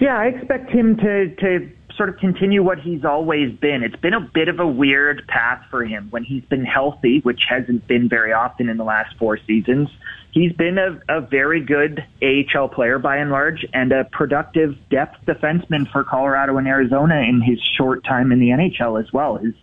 Yeah, 0.00 0.18
I 0.18 0.26
expect 0.26 0.70
him 0.70 0.96
to 0.96 1.34
to 1.36 1.70
sort 1.96 2.08
of 2.08 2.16
continue 2.16 2.62
what 2.62 2.80
he's 2.80 3.04
always 3.04 3.52
been. 3.58 3.82
It's 3.82 4.00
been 4.00 4.14
a 4.14 4.20
bit 4.20 4.48
of 4.48 4.58
a 4.58 4.66
weird 4.66 5.22
path 5.28 5.62
for 5.70 5.84
him 5.84 6.08
when 6.10 6.24
he's 6.24 6.42
been 6.44 6.64
healthy, 6.64 7.20
which 7.20 7.42
hasn't 7.48 7.86
been 7.86 8.08
very 8.08 8.32
often 8.32 8.70
in 8.70 8.78
the 8.78 8.84
last 8.84 9.14
four 9.18 9.38
seasons. 9.46 9.88
He's 10.32 10.52
been 10.52 10.78
a, 10.78 10.98
a 11.08 11.20
very 11.20 11.62
good 11.62 12.02
AHL 12.22 12.68
player 12.68 12.98
by 12.98 13.18
and 13.18 13.30
large 13.30 13.66
and 13.74 13.92
a 13.92 14.04
productive 14.04 14.76
depth 14.88 15.18
defenseman 15.26 15.90
for 15.92 16.02
Colorado 16.02 16.56
and 16.56 16.66
Arizona 16.66 17.16
in 17.16 17.42
his 17.42 17.60
short 17.76 18.02
time 18.04 18.32
in 18.32 18.40
the 18.40 18.48
NHL 18.48 18.98
as 18.98 19.12
well. 19.12 19.36
His 19.36 19.54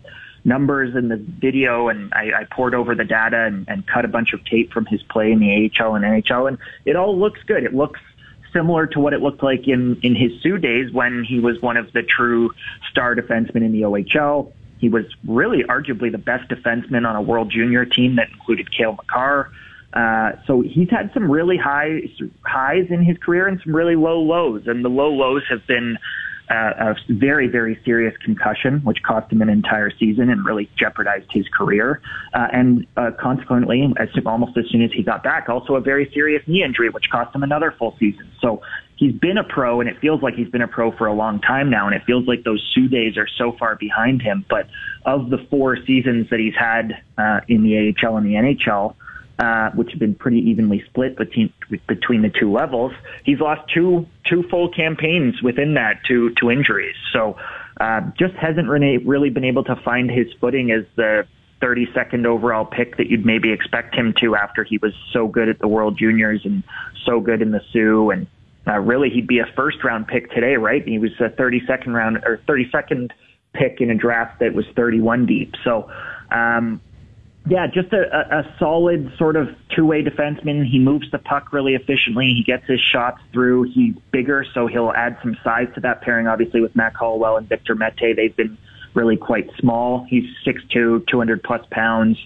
numbers 0.47 0.95
in 0.95 1.09
the 1.09 1.17
video 1.17 1.89
and 1.89 2.11
I, 2.13 2.31
I 2.39 2.43
poured 2.49 2.73
over 2.73 2.95
the 2.95 3.03
data 3.03 3.45
and, 3.45 3.67
and 3.67 3.85
cut 3.85 4.05
a 4.05 4.07
bunch 4.07 4.33
of 4.33 4.43
tape 4.45 4.71
from 4.71 4.85
his 4.85 5.03
play 5.03 5.31
in 5.31 5.39
the 5.39 5.69
AHL 5.79 5.95
and 5.95 6.05
NHL 6.05 6.47
and 6.47 6.57
it 6.85 6.95
all 6.95 7.19
looks 7.19 7.41
good. 7.45 7.63
It 7.63 7.75
looks 7.75 7.99
similar 8.53 8.87
to 8.87 8.99
what 8.99 9.13
it 9.13 9.21
looked 9.21 9.43
like 9.43 9.67
in, 9.67 9.99
in 10.01 10.15
his 10.15 10.31
Soo 10.41 10.57
days 10.57 10.91
when 10.91 11.25
he 11.27 11.39
was 11.39 11.61
one 11.61 11.75
of 11.75 11.91
the 11.91 12.01
true 12.01 12.51
star 12.89 13.13
defensemen 13.13 13.57
in 13.57 13.73
the 13.73 13.81
OHL. 13.81 14.53
He 14.79 14.89
was 14.89 15.05
really 15.27 15.63
arguably 15.63 16.11
the 16.11 16.17
best 16.17 16.49
defenseman 16.49 17.05
on 17.05 17.15
a 17.15 17.21
world 17.21 17.51
junior 17.51 17.83
team 17.83 18.15
that 18.15 18.29
included 18.29 18.71
Cale 18.75 18.93
Makar. 18.93 19.51
Uh, 19.93 20.33
so 20.45 20.61
he's 20.61 20.89
had 20.89 21.11
some 21.13 21.29
really 21.29 21.57
high 21.57 22.01
highs 22.45 22.85
in 22.89 23.03
his 23.03 23.17
career 23.17 23.47
and 23.47 23.59
some 23.63 23.75
really 23.75 23.95
low 23.95 24.19
lows, 24.19 24.67
and 24.67 24.85
the 24.85 24.89
low 24.89 25.09
lows 25.09 25.43
have 25.49 25.65
been 25.67 25.97
uh, 26.49 26.93
a 26.93 26.95
very, 27.09 27.47
very 27.47 27.79
serious 27.83 28.15
concussion, 28.23 28.79
which 28.83 29.01
cost 29.03 29.31
him 29.31 29.41
an 29.41 29.49
entire 29.49 29.91
season 29.99 30.29
and 30.29 30.45
really 30.45 30.69
jeopardized 30.77 31.27
his 31.31 31.45
career. 31.55 32.01
Uh, 32.33 32.47
and 32.53 32.87
uh, 32.95 33.11
consequently, 33.19 33.93
as 33.99 34.07
almost 34.25 34.57
as 34.57 34.65
soon 34.71 34.81
as 34.81 34.91
he 34.93 35.03
got 35.03 35.23
back, 35.23 35.49
also 35.49 35.75
a 35.75 35.81
very 35.81 36.09
serious 36.13 36.41
knee 36.47 36.63
injury, 36.63 36.89
which 36.89 37.09
cost 37.11 37.35
him 37.35 37.43
another 37.43 37.73
full 37.77 37.95
season. 37.99 38.29
So 38.41 38.61
he's 38.95 39.13
been 39.13 39.37
a 39.37 39.43
pro, 39.43 39.81
and 39.81 39.89
it 39.89 39.99
feels 39.99 40.21
like 40.21 40.35
he's 40.35 40.49
been 40.49 40.61
a 40.61 40.67
pro 40.67 40.91
for 40.91 41.07
a 41.07 41.13
long 41.13 41.41
time 41.41 41.69
now, 41.69 41.85
and 41.85 41.95
it 41.95 42.03
feels 42.05 42.27
like 42.27 42.43
those 42.43 42.63
Soo 42.73 42.87
days 42.87 43.17
are 43.17 43.27
so 43.37 43.55
far 43.57 43.75
behind 43.75 44.21
him. 44.21 44.45
But 44.49 44.67
of 45.05 45.29
the 45.29 45.37
four 45.49 45.77
seasons 45.85 46.29
that 46.29 46.39
he's 46.39 46.55
had 46.57 47.01
uh, 47.17 47.41
in 47.47 47.63
the 47.63 47.93
AHL 48.05 48.17
and 48.17 48.25
the 48.25 48.33
NHL, 48.33 48.95
uh, 49.39 49.71
which 49.71 49.91
have 49.91 49.99
been 49.99 50.15
pretty 50.15 50.39
evenly 50.39 50.83
split 50.87 51.15
between 51.17 51.53
between 51.87 52.21
the 52.21 52.29
two 52.29 52.51
levels. 52.51 52.91
He's 53.23 53.39
lost 53.39 53.61
two 53.73 54.07
two 54.25 54.43
full 54.49 54.69
campaigns 54.69 55.41
within 55.41 55.75
that 55.75 56.03
to 56.07 56.31
to 56.35 56.49
injuries. 56.51 56.95
So 57.13 57.37
uh, 57.79 58.01
just 58.17 58.33
hasn't 58.35 58.67
really 58.67 59.29
been 59.29 59.45
able 59.45 59.63
to 59.65 59.75
find 59.75 60.09
his 60.09 60.27
footing 60.39 60.71
as 60.71 60.85
the 60.95 61.27
32nd 61.61 62.25
overall 62.25 62.65
pick 62.65 62.97
that 62.97 63.07
you'd 63.07 63.25
maybe 63.25 63.51
expect 63.51 63.95
him 63.95 64.13
to 64.21 64.35
after 64.35 64.63
he 64.63 64.77
was 64.77 64.93
so 65.11 65.27
good 65.27 65.49
at 65.49 65.59
the 65.59 65.67
World 65.67 65.97
Juniors 65.97 66.41
and 66.43 66.63
so 67.05 67.19
good 67.19 67.41
in 67.41 67.51
the 67.51 67.61
Soo 67.71 68.11
and 68.11 68.27
uh, 68.67 68.79
really 68.79 69.09
he'd 69.09 69.27
be 69.27 69.39
a 69.39 69.45
first 69.55 69.83
round 69.83 70.07
pick 70.07 70.29
today, 70.31 70.55
right? 70.55 70.85
He 70.85 70.99
was 70.99 71.11
a 71.19 71.29
32nd 71.29 71.93
round 71.93 72.17
or 72.17 72.39
32nd 72.47 73.11
pick 73.53 73.79
in 73.79 73.89
a 73.89 73.95
draft 73.95 74.39
that 74.39 74.53
was 74.53 74.65
31 74.75 75.25
deep. 75.25 75.53
So, 75.63 75.89
um, 76.31 76.81
yeah, 77.49 77.67
just 77.67 77.93
a, 77.93 78.39
a 78.39 78.55
solid 78.59 79.11
sort 79.17 79.35
of 79.35 79.49
two-way 79.75 80.03
defenseman. 80.03 80.65
He 80.65 80.79
moves 80.79 81.09
the 81.11 81.19
puck 81.19 81.53
really 81.53 81.75
efficiently. 81.75 82.33
He 82.35 82.43
gets 82.43 82.65
his 82.67 82.79
shots 82.81 83.21
through. 83.31 83.63
He's 83.63 83.95
bigger, 84.11 84.45
so 84.53 84.67
he'll 84.67 84.91
add 84.91 85.17
some 85.21 85.37
size 85.43 85.67
to 85.75 85.81
that 85.81 86.01
pairing. 86.01 86.27
Obviously, 86.27 86.61
with 86.61 86.75
Mac 86.75 86.95
Hollowell 86.95 87.37
and 87.37 87.47
Victor 87.47 87.75
Mete, 87.75 88.15
they've 88.15 88.35
been 88.35 88.57
really 88.93 89.17
quite 89.17 89.49
small. 89.59 90.05
He's 90.09 90.25
6'2", 90.45 91.07
200 91.07 91.43
plus 91.43 91.65
pounds. 91.71 92.17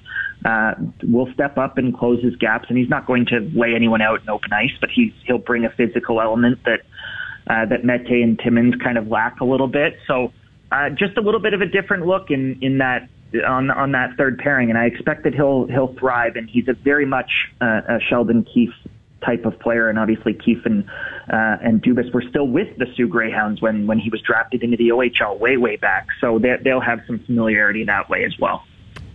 Uh, 0.44 0.74
will 1.04 1.32
step 1.34 1.58
up 1.58 1.78
and 1.78 1.96
close 1.96 2.24
his 2.24 2.36
gaps, 2.38 2.66
and 2.70 2.78
he's 2.78 2.90
not 2.90 3.06
going 3.06 3.28
to 3.28 3.42
lay 3.54 3.75
anyone 3.75 4.01
out 4.01 4.22
in 4.22 4.30
open 4.30 4.51
ice, 4.51 4.72
but 4.80 4.90
he's 4.90 5.13
he'll 5.28 5.38
bring 5.38 5.66
a 5.66 5.70
physical 5.70 6.20
element 6.20 6.58
that 6.66 6.82
uh, 7.48 7.66
that 7.66 7.86
Mete 7.86 8.24
and 8.24 8.40
Timmins 8.40 8.74
kind 8.82 8.98
of 8.98 9.08
lack 9.08 9.40
a 9.42 9.46
little 9.46 9.68
bit. 9.68 9.98
So 10.08 10.34
uh, 10.72 10.90
just 10.90 11.16
a 11.18 11.22
little 11.22 11.40
bit 11.40 11.54
of 11.54 11.62
a 11.62 11.68
different 11.68 12.08
look 12.08 12.32
in 12.32 12.58
in 12.62 12.80
that 12.80 13.08
on 13.46 13.70
on 13.72 13.92
that 13.94 14.18
third 14.18 14.38
pairing, 14.38 14.70
and 14.70 14.78
I 14.78 14.86
expect 14.86 15.24
that 15.24 15.34
he'll 15.34 15.68
he'll 15.68 15.96
thrive. 16.00 16.36
And 16.36 16.50
he's 16.50 16.68
a 16.68 16.74
very 16.74 17.06
much 17.06 17.32
uh, 17.62 17.82
a 17.88 18.00
Sheldon 18.10 18.46
Keefe 18.54 18.74
type 19.26 19.46
of 19.46 19.60
player, 19.60 19.90
and 19.90 20.00
obviously 20.00 20.34
Keefe 20.34 20.66
and 20.66 20.84
uh, 21.32 21.58
and 21.62 21.82
Dubas 21.82 22.14
were 22.14 22.24
still 22.30 22.48
with 22.48 22.68
the 22.78 22.88
Soo 22.96 23.08
Greyhounds 23.08 23.62
when 23.62 23.88
when 23.88 24.00
he 24.00 24.10
was 24.10 24.22
drafted 24.22 24.64
into 24.64 24.78
the 24.78 24.90
OHL 24.90 25.40
way 25.40 25.58
way 25.58 25.76
back, 25.76 26.08
so 26.20 26.40
they, 26.40 26.56
they'll 26.64 26.82
have 26.82 27.00
some 27.08 27.20
familiarity 27.20 27.84
that 27.86 28.10
way 28.10 28.26
as 28.26 28.34
well. 28.40 28.64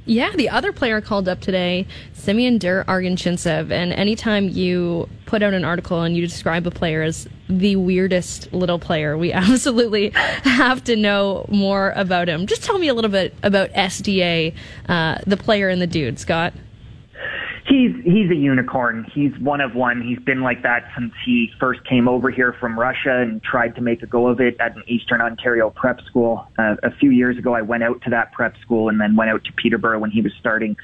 Yeah, 0.09 0.31
the 0.31 0.49
other 0.49 0.73
player 0.73 1.01
called 1.01 1.29
up 1.29 1.41
today, 1.41 1.85
Semyon 2.13 2.59
Der-Arguchintsev. 2.59 3.73
And 3.73 3.93
anytime 3.93 4.49
you 4.49 5.09
put 5.27 5.43
out 5.43 5.53
an 5.53 5.65
article 5.65 6.03
and 6.03 6.17
you 6.17 6.25
describe 6.25 6.65
a 6.65 6.71
player 6.71 7.03
as 7.03 7.29
the 7.49 7.75
weirdest 7.75 8.53
little 8.53 8.79
player, 8.79 9.19
we 9.19 9.33
absolutely 9.33 10.11
have 10.11 10.85
to 10.85 10.95
know 10.95 11.45
more 11.49 11.93
about 11.97 12.29
him. 12.29 12.47
Just 12.47 12.63
tell 12.63 12.79
me 12.79 12.87
a 12.87 12.95
little 12.95 13.11
bit 13.11 13.35
about 13.43 13.71
SDA, 13.71 14.55
uh, 14.89 15.19
the 15.27 15.37
player 15.37 15.69
and 15.69 15.83
the 15.83 15.89
dude, 15.89 16.21
Scott 16.21 16.55
he's 17.69 17.93
he's 18.05 18.31
a 18.31 18.35
unicorn. 18.35 19.07
He's 19.13 19.37
one 19.39 19.61
of 19.61 19.75
one. 19.75 20.03
He's 20.03 20.19
been 20.19 20.43
like 20.43 20.63
that 20.63 20.89
since 20.97 21.13
he 21.25 21.51
first 21.59 21.85
came 21.85 22.09
over 22.09 22.31
here 22.31 22.55
from 22.59 22.79
Russia 22.79 23.21
and 23.21 23.43
tried 23.43 23.75
to 23.77 23.81
make 23.81 24.03
a 24.03 24.07
go 24.07 24.29
of 24.29 24.41
it 24.41 24.57
at 24.61 24.77
an 24.77 24.83
Eastern 24.87 25.21
Ontario 25.21 25.71
prep 25.71 26.01
school. 26.03 26.47
Uh, 26.59 26.77
a 26.83 26.91
few 26.99 27.11
years 27.11 27.37
ago, 27.39 27.55
I 27.55 27.63
went 27.63 27.83
out 27.83 28.03
to 28.03 28.11
that 28.11 28.33
prep 28.33 28.57
school 28.63 28.89
and 28.89 29.01
then 29.01 29.17
went 29.17 29.31
out 29.31 29.45
to 29.45 29.53
Peterborough 29.53 29.99
when 29.99 30.11
he 30.11 30.23
was 30.23 30.33
starting 30.39 30.77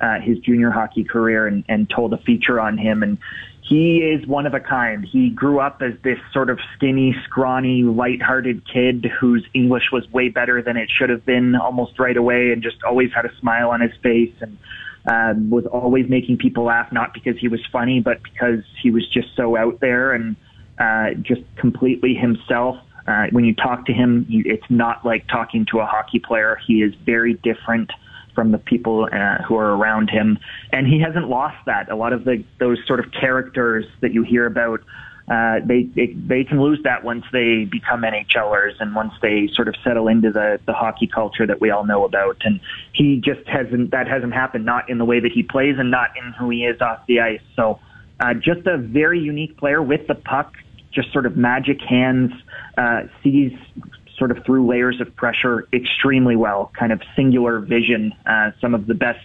uh, 0.00 0.20
his 0.20 0.38
junior 0.38 0.70
hockey 0.70 1.04
career 1.04 1.46
and, 1.46 1.64
and 1.68 1.88
told 1.90 2.12
a 2.12 2.18
feature 2.18 2.58
on 2.60 2.78
him. 2.78 3.02
And 3.02 3.18
he 3.62 3.98
is 3.98 4.26
one 4.26 4.46
of 4.46 4.54
a 4.54 4.60
kind. 4.60 5.04
He 5.04 5.30
grew 5.30 5.60
up 5.60 5.82
as 5.82 5.92
this 6.02 6.18
sort 6.32 6.50
of 6.50 6.58
skinny, 6.74 7.14
scrawny, 7.24 7.82
light-hearted 7.82 8.62
kid 8.66 9.06
whose 9.20 9.46
English 9.54 9.92
was 9.92 10.10
way 10.10 10.28
better 10.28 10.62
than 10.62 10.76
it 10.76 10.88
should 10.90 11.10
have 11.10 11.24
been 11.24 11.54
almost 11.54 11.98
right 11.98 12.16
away, 12.16 12.50
and 12.50 12.62
just 12.62 12.82
always 12.82 13.10
had 13.14 13.26
a 13.26 13.36
smile 13.38 13.70
on 13.70 13.80
his 13.80 13.92
face 14.02 14.34
and 14.40 14.58
um, 15.06 15.50
was 15.50 15.66
always 15.66 16.08
making 16.08 16.38
people 16.38 16.64
laugh, 16.64 16.92
not 16.92 17.14
because 17.14 17.38
he 17.38 17.48
was 17.48 17.60
funny, 17.72 18.00
but 18.00 18.22
because 18.22 18.62
he 18.82 18.90
was 18.90 19.06
just 19.08 19.28
so 19.36 19.56
out 19.56 19.80
there 19.80 20.12
and 20.12 20.36
uh, 20.78 21.14
just 21.22 21.42
completely 21.56 22.14
himself. 22.14 22.76
Uh, 23.06 23.26
when 23.30 23.44
you 23.44 23.54
talk 23.54 23.86
to 23.86 23.92
him, 23.92 24.26
you, 24.28 24.42
it's 24.46 24.68
not 24.68 25.04
like 25.04 25.26
talking 25.28 25.66
to 25.70 25.80
a 25.80 25.86
hockey 25.86 26.18
player. 26.18 26.58
He 26.66 26.82
is 26.82 26.94
very 27.06 27.34
different 27.34 27.90
from 28.34 28.52
the 28.52 28.58
people 28.58 29.08
uh, 29.12 29.42
who 29.42 29.56
are 29.56 29.76
around 29.76 30.10
him, 30.10 30.38
and 30.72 30.86
he 30.86 31.00
hasn't 31.00 31.28
lost 31.28 31.56
that. 31.66 31.90
A 31.90 31.96
lot 31.96 32.12
of 32.12 32.24
the 32.24 32.44
those 32.58 32.78
sort 32.86 33.00
of 33.00 33.06
characters 33.12 33.84
that 34.00 34.12
you 34.12 34.22
hear 34.22 34.46
about 34.46 34.80
uh, 35.30 35.60
they, 35.64 35.84
they 35.84 36.06
they 36.06 36.42
can 36.42 36.60
lose 36.60 36.80
that 36.82 37.04
once 37.04 37.24
they 37.32 37.64
become 37.64 38.02
NHLers 38.02 38.72
and 38.80 38.96
once 38.96 39.12
they 39.22 39.48
sort 39.54 39.68
of 39.68 39.76
settle 39.84 40.08
into 40.08 40.32
the 40.32 40.58
the 40.66 40.72
hockey 40.72 41.06
culture 41.06 41.46
that 41.46 41.60
we 41.60 41.70
all 41.70 41.84
know 41.84 42.04
about. 42.04 42.38
And 42.44 42.58
he 42.92 43.22
just 43.24 43.46
hasn't 43.46 43.92
that 43.92 44.08
hasn't 44.08 44.34
happened, 44.34 44.64
not 44.66 44.90
in 44.90 44.98
the 44.98 45.04
way 45.04 45.20
that 45.20 45.30
he 45.30 45.44
plays 45.44 45.76
and 45.78 45.88
not 45.88 46.10
in 46.16 46.32
who 46.32 46.50
he 46.50 46.64
is 46.64 46.80
off 46.80 47.06
the 47.06 47.20
ice. 47.20 47.40
So 47.54 47.78
uh, 48.18 48.34
just 48.34 48.66
a 48.66 48.76
very 48.76 49.20
unique 49.20 49.56
player 49.56 49.80
with 49.80 50.08
the 50.08 50.16
puck, 50.16 50.54
just 50.92 51.12
sort 51.12 51.26
of 51.26 51.36
magic 51.36 51.80
hands, 51.80 52.32
uh, 52.76 53.02
sees 53.22 53.52
sort 54.18 54.32
of 54.32 54.44
through 54.44 54.66
layers 54.66 55.00
of 55.00 55.14
pressure 55.14 55.68
extremely 55.72 56.34
well, 56.34 56.72
kind 56.76 56.90
of 56.90 57.00
singular 57.14 57.60
vision, 57.60 58.12
uh, 58.26 58.50
some 58.60 58.74
of 58.74 58.88
the 58.88 58.94
best 58.94 59.20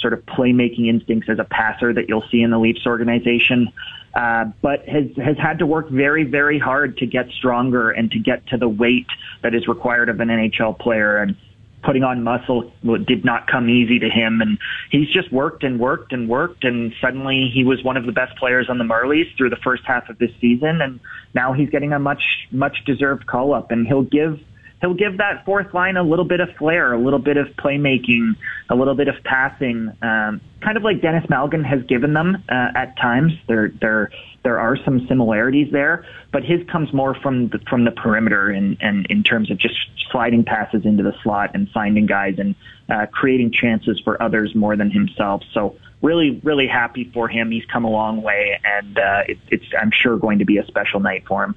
sort 0.00 0.14
of 0.14 0.24
playmaking 0.24 0.88
instincts 0.88 1.28
as 1.28 1.38
a 1.38 1.44
passer 1.44 1.92
that 1.92 2.08
you'll 2.08 2.24
see 2.32 2.40
in 2.40 2.50
the 2.50 2.58
Leafs 2.58 2.86
organization 2.86 3.70
uh, 4.14 4.44
but 4.60 4.86
has 4.88 5.04
has 5.16 5.36
had 5.38 5.58
to 5.58 5.66
work 5.66 5.88
very 5.90 6.24
very 6.24 6.58
hard 6.58 6.96
to 6.98 7.06
get 7.06 7.26
stronger 7.38 7.90
and 7.90 8.10
to 8.10 8.18
get 8.18 8.46
to 8.48 8.56
the 8.56 8.68
weight 8.68 9.06
that 9.42 9.54
is 9.54 9.66
required 9.66 10.08
of 10.08 10.20
an 10.20 10.28
NHL 10.28 10.78
player. 10.78 11.18
And 11.18 11.36
putting 11.82 12.04
on 12.04 12.22
muscle 12.22 12.72
did 13.06 13.24
not 13.24 13.46
come 13.46 13.68
easy 13.68 13.98
to 13.98 14.08
him. 14.08 14.40
And 14.40 14.58
he's 14.90 15.08
just 15.08 15.32
worked 15.32 15.64
and 15.64 15.78
worked 15.78 16.12
and 16.12 16.28
worked. 16.28 16.64
And 16.64 16.92
suddenly 17.00 17.50
he 17.52 17.64
was 17.64 17.82
one 17.82 17.96
of 17.96 18.06
the 18.06 18.12
best 18.12 18.36
players 18.38 18.68
on 18.68 18.78
the 18.78 18.84
Marlies 18.84 19.36
through 19.36 19.50
the 19.50 19.58
first 19.64 19.82
half 19.86 20.08
of 20.08 20.18
this 20.18 20.30
season. 20.40 20.80
And 20.80 21.00
now 21.34 21.52
he's 21.52 21.70
getting 21.70 21.92
a 21.92 21.98
much 21.98 22.22
much 22.50 22.76
deserved 22.86 23.26
call 23.26 23.52
up. 23.52 23.70
And 23.70 23.86
he'll 23.86 24.02
give 24.02 24.38
he'll 24.82 24.94
give 24.94 25.18
that 25.18 25.44
fourth 25.46 25.72
line 25.72 25.96
a 25.96 26.02
little 26.02 26.24
bit 26.24 26.40
of 26.40 26.50
flair, 26.56 26.92
a 26.92 26.98
little 26.98 27.20
bit 27.20 27.36
of 27.38 27.46
playmaking, 27.56 28.36
a 28.68 28.74
little 28.74 28.94
bit 28.94 29.08
of 29.08 29.14
passing, 29.24 29.88
um, 30.02 30.40
kind 30.60 30.76
of 30.76 30.82
like 30.82 31.00
Denis 31.00 31.24
Malgin 31.26 31.64
has 31.64 31.82
given 31.84 32.12
them 32.12 32.42
uh, 32.50 32.72
at 32.74 32.96
times. 32.98 33.32
There, 33.46 33.68
there, 33.80 34.10
there 34.42 34.58
are 34.58 34.76
some 34.84 35.06
similarities 35.06 35.72
there, 35.72 36.04
but 36.32 36.44
his 36.44 36.66
comes 36.68 36.92
more 36.92 37.14
from 37.14 37.48
the, 37.48 37.60
from 37.70 37.84
the 37.84 37.92
perimeter 37.92 38.50
and, 38.50 38.76
and 38.80 39.06
in 39.06 39.22
terms 39.22 39.50
of 39.50 39.58
just 39.58 39.76
sliding 40.10 40.44
passes 40.44 40.84
into 40.84 41.04
the 41.04 41.14
slot 41.22 41.52
and 41.54 41.70
finding 41.70 42.06
guys 42.06 42.34
and 42.38 42.56
uh, 42.90 43.06
creating 43.06 43.52
chances 43.52 44.00
for 44.00 44.20
others 44.20 44.54
more 44.54 44.76
than 44.76 44.90
himself. 44.90 45.42
So 45.54 45.76
really, 46.02 46.40
really 46.42 46.66
happy 46.66 47.08
for 47.14 47.28
him. 47.28 47.52
He's 47.52 47.64
come 47.66 47.84
a 47.84 47.90
long 47.90 48.20
way, 48.20 48.60
and 48.64 48.98
uh, 48.98 49.22
it, 49.28 49.38
it's 49.48 49.64
I'm 49.80 49.92
sure 49.92 50.18
going 50.18 50.40
to 50.40 50.44
be 50.44 50.58
a 50.58 50.66
special 50.66 50.98
night 50.98 51.24
for 51.26 51.44
him. 51.44 51.54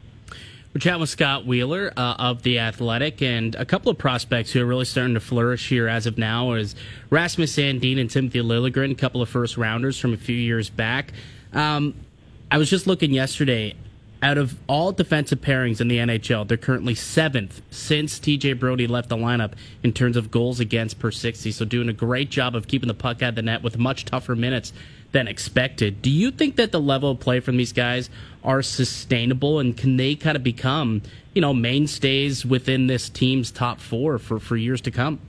We're 0.76 0.80
chatting 0.80 1.00
with 1.00 1.10
Scott 1.10 1.46
Wheeler 1.46 1.94
uh, 1.96 2.16
of 2.20 2.44
The 2.44 2.60
Athletic, 2.60 3.22
and 3.22 3.56
a 3.56 3.64
couple 3.64 3.90
of 3.90 3.98
prospects 3.98 4.52
who 4.52 4.62
are 4.62 4.66
really 4.66 4.84
starting 4.84 5.14
to 5.14 5.22
flourish 5.22 5.70
here 5.70 5.88
as 5.88 6.06
of 6.06 6.18
now 6.18 6.52
is 6.52 6.76
Rasmus 7.10 7.56
Sandin 7.56 7.98
and 7.98 8.12
Timothy 8.12 8.42
Liljegren, 8.42 8.92
a 8.92 8.96
couple 8.96 9.22
of 9.22 9.30
first 9.30 9.56
rounders 9.56 9.98
from 9.98 10.12
a 10.12 10.18
few 10.18 10.36
years 10.36 10.70
back. 10.70 11.14
Um, 11.54 11.94
I 12.52 12.58
was 12.58 12.70
just 12.70 12.88
looking 12.88 13.14
yesterday. 13.14 13.76
Out 14.22 14.38
of 14.38 14.60
all 14.68 14.92
defensive 14.92 15.40
pairings 15.40 15.80
in 15.80 15.88
the 15.88 15.98
NHL, 15.98 16.46
they're 16.46 16.58
currently 16.58 16.94
seventh 16.94 17.62
since 17.70 18.20
TJ 18.20 18.60
Brodie 18.60 18.88
left 18.88 19.08
the 19.08 19.16
lineup 19.16 19.54
in 19.82 19.94
terms 19.94 20.18
of 20.18 20.30
goals 20.30 20.60
against 20.60 21.00
per 21.00 21.12
60. 21.12 21.54
So, 21.54 21.64
doing 21.64 21.88
a 21.88 21.94
great 21.94 22.30
job 22.30 22.54
of 22.54 22.68
keeping 22.68 22.88
the 22.88 22.94
puck 22.94 23.22
out 23.22 23.30
of 23.30 23.36
the 23.36 23.44
net 23.44 23.64
with 23.64 23.78
much 23.78 24.04
tougher 24.04 24.36
minutes 24.36 24.74
than 25.16 25.30
expected. 25.30 26.02
Do 26.02 26.10
you 26.10 26.30
think 26.30 26.58
that 26.58 26.74
the 26.74 26.80
level 26.82 27.12
of 27.12 27.22
play 27.22 27.40
from 27.40 27.56
these 27.56 27.72
guys 27.72 28.10
are 28.44 28.62
sustainable 28.62 29.60
and 29.60 29.76
can 29.76 29.96
they 29.96 30.14
kind 30.14 30.36
of 30.36 30.44
become, 30.44 31.04
you 31.34 31.42
know, 31.42 31.54
mainstays 31.54 32.46
within 32.46 32.88
this 32.88 33.08
team's 33.08 33.50
top 33.50 33.80
four 33.80 34.20
for, 34.20 34.42
for 34.42 34.58
years 34.58 34.82
to 34.82 34.92
come? 34.92 35.22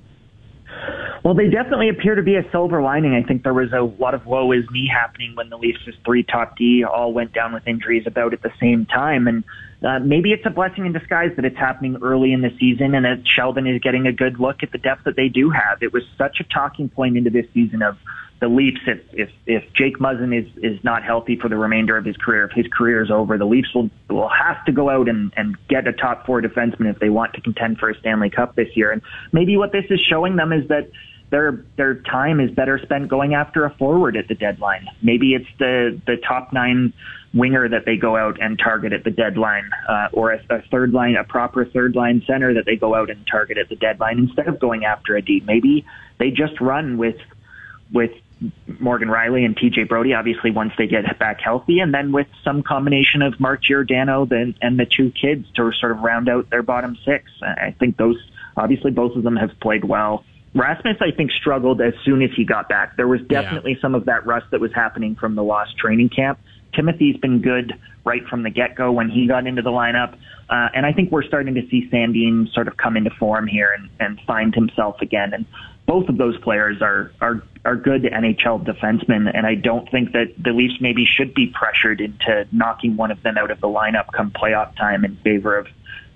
Well, 1.23 1.35
they 1.35 1.49
definitely 1.49 1.89
appear 1.89 2.17
to 2.17 2.23
be 2.23 2.35
a 2.35 2.43
silver 2.51 2.83
lining. 2.83 3.15
I 3.15 3.23
think 3.23 3.45
there 3.45 3.55
was 3.55 3.73
a 3.73 3.81
lot 3.81 4.15
of 4.15 4.27
woe 4.27 4.51
is 4.51 4.69
me 4.71 4.91
happening 4.93 5.37
when 5.37 5.51
the 5.51 5.57
Leafs' 5.57 5.79
three 6.05 6.25
top 6.25 6.57
D 6.57 6.83
all 6.83 7.13
went 7.13 7.33
down 7.33 7.55
with 7.55 7.67
injuries 7.69 8.09
about 8.09 8.33
at 8.33 8.43
the 8.43 8.53
same 8.61 8.87
time. 8.87 9.29
And 9.29 9.45
uh, 9.87 10.01
maybe 10.01 10.33
it's 10.33 10.47
a 10.47 10.51
blessing 10.51 10.85
in 10.85 10.93
disguise 10.93 11.31
that 11.37 11.45
it's 11.45 11.57
happening 11.57 11.97
early 12.03 12.33
in 12.33 12.41
the 12.41 12.51
season 12.59 12.93
and 12.97 13.05
that 13.05 13.23
Sheldon 13.25 13.69
is 13.69 13.81
getting 13.81 14.09
a 14.09 14.13
good 14.13 14.41
look 14.41 14.65
at 14.65 14.73
the 14.73 14.79
depth 14.79 15.05
that 15.05 15.15
they 15.15 15.29
do 15.29 15.51
have. 15.51 15.81
It 15.81 15.93
was 15.93 16.03
such 16.19 16.41
a 16.41 16.45
talking 16.45 16.89
point 16.89 17.17
into 17.17 17.31
this 17.31 17.47
season 17.55 17.83
of 17.83 17.97
the 18.41 18.49
Leafs, 18.49 18.81
if 18.87 19.01
if 19.13 19.31
if 19.47 19.65
Jake 19.73 19.99
Muzzin 19.99 20.39
is 20.39 20.47
is 20.63 20.83
not 20.85 21.03
healthy 21.03 21.37
for 21.37 21.49
the 21.49 21.57
remainder 21.57 21.97
of 21.97 22.05
his 22.05 22.17
career, 22.17 22.45
if 22.45 22.53
his 22.53 22.67
career 22.67 23.03
is 23.03 23.11
over, 23.11 23.39
the 23.39 23.47
Leafs 23.47 23.75
will 23.75 23.91
will 24.09 24.29
have 24.29 24.65
to 24.67 24.73
go 24.73 24.91
out 24.91 25.09
and 25.09 25.33
and 25.37 25.57
get 25.69 25.87
a 25.87 25.93
top 25.93 26.27
four 26.27 26.43
defenseman 26.43 26.91
if 26.91 26.99
they 26.99 27.09
want 27.09 27.33
to 27.35 27.41
contend 27.41 27.79
for 27.79 27.89
a 27.89 27.99
Stanley 27.99 28.31
Cup 28.31 28.55
this 28.55 28.69
year. 28.77 28.93
And 28.93 29.01
maybe 29.33 29.57
what 29.57 29.73
this 29.73 29.87
is 29.89 30.01
showing 30.01 30.37
them 30.37 30.53
is 30.53 30.69
that 30.69 30.91
their 31.31 31.65
their 31.77 31.95
time 31.95 32.41
is 32.41 32.51
better 32.51 32.79
spent 32.83 33.09
going 33.09 33.35
after 33.35 33.65
a 33.65 33.71
forward 33.71 34.17
at 34.17 34.29
the 34.29 34.35
deadline. 34.35 34.87
Maybe 35.03 35.35
it's 35.35 35.49
the 35.59 35.99
the 36.07 36.17
top 36.17 36.53
nine 36.53 36.93
winger 37.33 37.69
that 37.69 37.85
they 37.85 37.97
go 37.97 38.17
out 38.17 38.41
and 38.41 38.59
target 38.59 38.93
at 38.93 39.05
the 39.05 39.11
deadline, 39.11 39.69
uh, 39.89 40.09
or 40.13 40.33
a, 40.33 40.41
a 40.51 40.63
third 40.71 40.93
line, 40.93 41.17
a 41.17 41.25
proper 41.25 41.65
third 41.65 41.95
line 41.95 42.23
center 42.27 42.55
that 42.55 42.65
they 42.65 42.77
go 42.77 42.95
out 42.95 43.11
and 43.11 43.27
target 43.27 43.59
at 43.59 43.69
the 43.69 43.77
deadline 43.77 44.19
instead 44.19 44.49
of 44.49 44.59
going 44.59 44.85
after 44.85 45.17
a 45.17 45.23
D. 45.23 45.43
Maybe 45.47 45.85
they 46.19 46.31
just 46.31 46.61
run 46.61 46.99
with 46.99 47.17
with 47.93 48.13
Morgan 48.79 49.09
Rielly 49.09 49.45
and 49.45 49.57
TJ 49.57 49.89
Brodie, 49.89 50.15
obviously 50.15 50.51
once 50.51 50.73
they 50.77 50.87
get 50.87 51.19
back 51.19 51.41
healthy, 51.41 51.81
and 51.81 51.93
then 51.95 52.13
with 52.13 52.27
some 52.45 52.63
combination 52.63 53.23
of 53.23 53.41
Mark 53.41 53.63
Giordano 53.63 54.27
and, 54.31 54.55
and 54.61 54.79
the 54.79 54.87
two 54.87 55.11
kids 55.11 55.47
to 55.57 55.73
sort 55.81 55.93
of 55.93 56.01
round 56.01 56.29
out 56.29 56.51
their 56.51 56.63
bottom 56.63 56.99
six. 57.05 57.31
I 57.43 57.75
think 57.79 57.97
those, 57.97 58.17
obviously 58.57 58.91
both 58.91 59.17
of 59.17 59.23
them 59.23 59.37
have 59.37 59.59
played 59.61 59.85
well. 59.85 60.25
Rasmus, 60.55 60.97
I 61.01 61.11
think, 61.11 61.33
struggled 61.33 61.81
as 61.81 61.93
soon 62.05 62.23
as 62.23 62.31
he 62.35 62.45
got 62.45 62.69
back. 62.69 62.97
There 62.97 63.09
was 63.09 63.21
definitely 63.29 63.73
yeah. 63.73 63.81
some 63.83 63.95
of 63.95 64.07
that 64.07 64.27
rust 64.27 64.47
that 64.53 64.61
was 64.61 64.73
happening 64.75 65.15
from 65.15 65.35
the 65.35 65.45
lost 65.45 65.77
training 65.77 66.09
camp. 66.09 66.39
Timothy's 66.75 67.17
been 67.17 67.43
good 67.43 67.73
right 68.05 68.27
from 68.29 68.43
the 68.43 68.51
get-go 68.51 68.93
when 68.93 69.11
he 69.11 69.27
got 69.27 69.47
into 69.47 69.63
the 69.63 69.71
lineup. 69.71 70.15
Uh, 70.49 70.69
and 70.75 70.87
I 70.87 70.93
think 70.93 71.11
we're 71.11 71.25
starting 71.25 71.55
to 71.55 71.63
see 71.69 71.89
Sandin 71.93 72.53
sort 72.53 72.69
of 72.69 72.77
come 72.77 72.97
into 72.97 73.11
form 73.11 73.47
here 73.47 73.73
and, 73.73 73.91
and 73.99 74.21
find 74.27 74.55
himself 74.55 74.97
again. 75.03 75.35
And 75.35 75.45
both 75.87 76.09
of 76.09 76.19
those 76.19 76.37
players 76.39 76.83
are, 76.83 77.13
are, 77.21 77.43
are 77.65 77.77
good 77.77 78.03
NHL 78.03 78.65
defensemen. 78.67 79.31
And 79.33 79.47
I 79.47 79.55
don't 79.55 79.89
think 79.91 80.13
that 80.13 80.35
the 80.43 80.51
Leafs 80.51 80.81
maybe 80.81 81.05
should 81.07 81.33
be 81.33 81.47
pressured 81.47 82.01
into 82.01 82.47
knocking 82.53 82.97
one 82.97 83.11
of 83.11 83.23
them 83.23 83.39
out 83.39 83.51
of 83.51 83.61
the 83.61 83.69
lineup 83.69 84.13
come 84.13 84.33
playoff 84.33 84.77
time 84.77 85.05
in 85.05 85.17
favor 85.19 85.57
of 85.57 85.69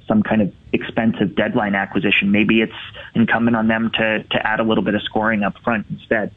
some 0.08 0.24
kind 0.24 0.42
of 0.42 0.52
expensive 0.72 1.36
deadline 1.36 1.76
acquisition. 1.76 2.32
Maybe 2.32 2.60
it's 2.60 2.72
incumbent 3.14 3.56
on 3.56 3.68
them 3.68 3.92
to, 3.94 4.24
to 4.24 4.46
add 4.46 4.58
a 4.58 4.64
little 4.64 4.82
bit 4.82 4.96
of 4.96 5.02
scoring 5.02 5.44
up 5.44 5.56
front 5.62 5.86
instead. 5.88 6.32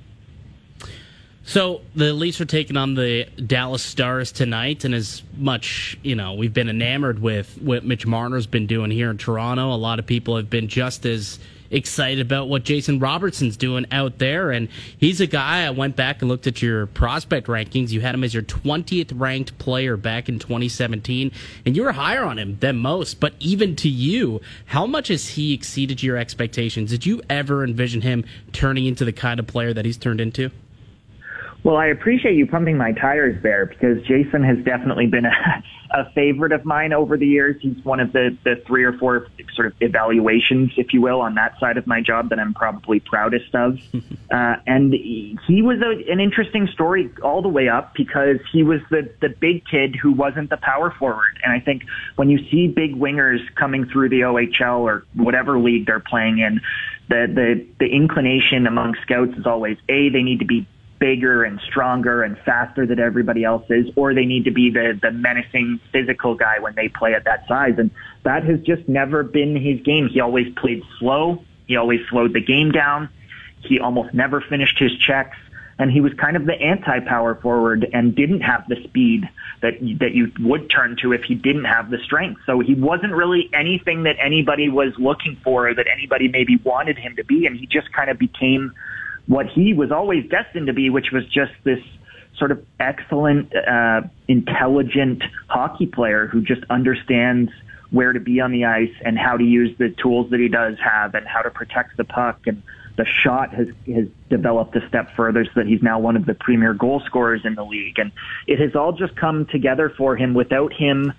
So 1.46 1.82
the 1.96 2.14
Leafs 2.14 2.40
are 2.40 2.46
taking 2.46 2.78
on 2.78 2.94
the 2.94 3.26
Dallas 3.46 3.84
Stars 3.84 4.32
tonight, 4.32 4.86
and 4.86 4.96
as 4.96 5.24
much 5.36 5.98
you 6.02 6.16
know, 6.16 6.36
we've 6.36 6.54
been 6.54 6.70
enamored 6.70 7.20
with 7.20 7.58
what 7.62 7.84
Mitch 7.84 8.06
Marner's 8.06 8.48
been 8.48 8.66
doing 8.66 8.92
here 8.92 9.10
in 9.10 9.18
Toronto. 9.18 9.74
A 9.74 9.76
lot 9.76 10.00
of 10.00 10.06
people 10.06 10.38
have 10.38 10.50
been 10.50 10.70
just 10.70 11.06
as 11.06 11.40
excited 11.74 12.20
about 12.20 12.48
what 12.48 12.64
Jason 12.64 13.00
Robertson's 13.00 13.58
doing 13.58 13.86
out 13.92 14.20
there. 14.20 14.52
And 14.52 14.70
he's 14.98 15.20
a 15.20 15.28
guy 15.28 15.66
I 15.66 15.72
went 15.72 15.96
back 15.96 16.22
and 16.22 16.30
looked 16.30 16.48
at 16.48 16.62
your 16.62 16.86
prospect 16.86 17.48
rankings. 17.48 17.90
You 17.90 18.02
had 18.02 18.16
him 18.16 18.24
as 18.24 18.34
your 18.34 18.44
20th 18.44 19.12
ranked 19.14 19.58
player 19.58 19.98
back 19.98 20.30
in 20.30 20.40
2017, 20.40 21.32
and 21.66 21.76
you 21.76 21.84
were 21.84 21.92
higher 21.92 22.24
on 22.24 22.38
him 22.38 22.58
than 22.60 22.78
most. 22.78 23.20
But 23.20 23.34
even 23.40 23.76
to 23.78 23.90
you, 23.90 24.42
how 24.68 24.86
much 24.86 25.10
has 25.10 25.30
he 25.30 25.54
exceeded 25.54 26.02
your 26.02 26.18
expectations? 26.18 26.92
Did 26.92 27.06
you 27.06 27.22
ever 27.30 27.64
envision 27.64 28.02
him 28.02 28.24
turning 28.52 28.86
into 28.86 29.04
the 29.04 29.14
kind 29.14 29.40
of 29.40 29.48
player 29.48 29.74
that 29.74 29.86
he's 29.86 29.98
turned 29.98 30.22
into? 30.22 30.52
Well, 31.64 31.78
I 31.78 31.88
appreciate 31.88 32.36
you 32.36 32.46
pumping 32.46 32.78
my 32.78 32.92
tires 32.92 33.42
there 33.42 33.66
because 33.66 34.02
Jason 34.06 34.44
has 34.44 34.58
definitely 34.66 35.08
been 35.08 35.26
a, 35.26 35.64
a 35.92 36.12
favorite 36.12 36.52
of 36.52 36.66
mine 36.66 36.92
over 36.92 37.16
the 37.16 37.26
years. 37.26 37.56
He's 37.62 37.78
one 37.86 38.02
of 38.02 38.12
the, 38.12 38.38
the 38.44 38.62
three 38.68 38.84
or 38.84 38.92
four 38.94 39.28
sort 39.56 39.68
of 39.68 39.74
evaluations, 39.80 40.72
if 40.76 40.92
you 40.92 41.02
will, 41.02 41.22
on 41.22 41.36
that 41.36 41.58
side 41.62 41.78
of 41.78 41.88
my 41.88 42.02
job 42.02 42.30
that 42.30 42.40
I'm 42.40 42.54
probably 42.54 43.00
proudest 43.00 43.56
of. 43.56 43.80
uh, 43.94 44.56
and 44.68 44.94
he 44.94 45.62
was 45.62 45.80
a, 45.82 46.12
an 46.12 46.20
interesting 46.20 46.68
story 46.68 47.10
all 47.24 47.42
the 47.42 47.48
way 47.48 47.70
up 47.70 47.94
because 47.96 48.40
he 48.52 48.64
was 48.64 48.82
the, 48.90 49.10
the 49.22 49.30
big 49.30 49.64
kid 49.66 49.96
who 49.96 50.12
wasn't 50.12 50.50
the 50.50 50.58
power 50.58 50.92
forward. 50.92 51.40
And 51.46 51.54
I 51.54 51.62
think 51.62 51.84
when 52.18 52.30
you 52.30 52.40
see 52.50 52.68
big 52.68 52.94
wingers 52.96 53.40
coming 53.56 53.86
through 53.86 54.10
the 54.10 54.22
OHL 54.22 54.80
or 54.80 55.06
whatever 55.14 55.58
league 55.58 55.86
they're 55.86 56.02
playing 56.02 56.40
in, 56.40 56.60
the, 57.08 57.28
the, 57.34 57.68
the 57.80 57.86
inclination 57.86 58.68
among 58.68 58.96
scouts 59.04 59.38
is 59.38 59.46
always, 59.46 59.78
A, 59.88 60.10
they 60.10 60.24
need 60.24 60.40
to 60.40 60.46
be 60.46 60.68
bigger 61.04 61.44
and 61.44 61.60
stronger 61.60 62.24
and 62.24 62.38
faster 62.46 62.88
than 62.88 62.98
everybody 62.98 63.44
else 63.44 63.66
is, 63.70 63.88
or 63.98 64.14
they 64.14 64.24
need 64.24 64.46
to 64.46 64.52
be 64.52 64.70
the, 64.70 64.98
the 65.02 65.12
menacing 65.12 65.78
physical 65.92 66.34
guy 66.34 66.60
when 66.60 66.74
they 66.76 66.88
play 66.88 67.14
at 67.14 67.26
that 67.26 67.46
size. 67.46 67.74
And 67.78 67.92
that 68.24 68.46
has 68.46 68.62
just 68.62 68.88
never 68.88 69.22
been 69.22 69.54
his 69.54 69.82
game. 69.82 70.08
He 70.08 70.22
always 70.22 70.48
played 70.56 70.82
slow. 71.00 71.44
He 71.68 71.76
always 71.76 72.00
slowed 72.10 72.32
the 72.32 72.40
game 72.40 72.72
down. 72.72 73.10
He 73.60 73.82
almost 73.82 74.14
never 74.14 74.40
finished 74.40 74.80
his 74.80 74.98
checks. 74.98 75.36
And 75.78 75.92
he 75.92 76.00
was 76.00 76.14
kind 76.14 76.38
of 76.38 76.46
the 76.46 76.54
anti-power 76.54 77.36
forward 77.36 77.86
and 77.92 78.16
didn't 78.16 78.40
have 78.40 78.66
the 78.70 78.82
speed 78.86 79.28
that 79.62 79.74
that 80.00 80.14
you 80.14 80.32
would 80.40 80.70
turn 80.70 80.96
to 81.02 81.12
if 81.12 81.24
he 81.24 81.36
didn't 81.36 81.66
have 81.66 81.90
the 81.90 81.98
strength. 81.98 82.40
So 82.46 82.62
he 82.62 82.76
wasn't 82.76 83.12
really 83.12 83.50
anything 83.54 84.04
that 84.04 84.16
anybody 84.22 84.70
was 84.70 84.94
looking 84.98 85.36
for, 85.44 85.68
or 85.68 85.74
that 85.74 85.88
anybody 85.92 86.30
maybe 86.30 86.56
wanted 86.64 86.98
him 86.98 87.18
to 87.18 87.26
be, 87.26 87.46
and 87.46 87.58
he 87.58 87.66
just 87.66 87.92
kind 87.92 88.10
of 88.10 88.18
became 88.18 88.72
what 89.28 89.48
he 89.48 89.74
was 89.74 89.92
always 89.92 90.30
destined 90.30 90.68
to 90.68 90.74
be, 90.74 90.90
which 90.90 91.12
was 91.12 91.26
just 91.26 91.52
this 91.64 91.80
sort 92.38 92.52
of 92.52 92.66
excellent, 92.80 93.56
uh, 93.56 94.02
intelligent 94.28 95.24
hockey 95.48 95.86
player 95.86 96.28
who 96.28 96.42
just 96.42 96.64
understands 96.70 97.52
where 97.92 98.12
to 98.12 98.20
be 98.20 98.40
on 98.42 98.52
the 98.52 98.66
ice 98.66 98.94
and 99.06 99.18
how 99.20 99.38
to 99.38 99.44
use 99.44 99.78
the 99.78 99.90
tools 100.02 100.32
that 100.32 100.40
he 100.40 100.48
does 100.48 100.76
have 100.84 101.14
and 101.14 101.28
how 101.28 101.42
to 101.42 101.52
protect 101.52 101.96
the 101.96 102.04
puck. 102.04 102.42
And 102.48 102.64
the 102.98 103.06
shot 103.06 103.54
has 103.54 103.68
has 103.88 104.08
developed 104.30 104.76
a 104.76 104.88
step 104.88 105.16
further 105.16 105.46
so 105.46 105.52
that 105.56 105.68
he's 105.68 105.82
now 105.82 106.00
one 106.00 106.16
of 106.16 106.26
the 106.26 106.34
premier 106.34 106.74
goal 106.74 107.02
scorers 107.06 107.42
in 107.44 107.56
the 107.56 107.64
league. 107.64 108.00
And 108.00 108.12
it 108.48 108.60
has 108.60 108.76
all 108.76 108.94
just 108.94 109.16
come 109.16 109.46
together 109.46 109.94
for 109.96 110.16
him 110.16 110.34
without 110.34 110.74
him 110.74 111.14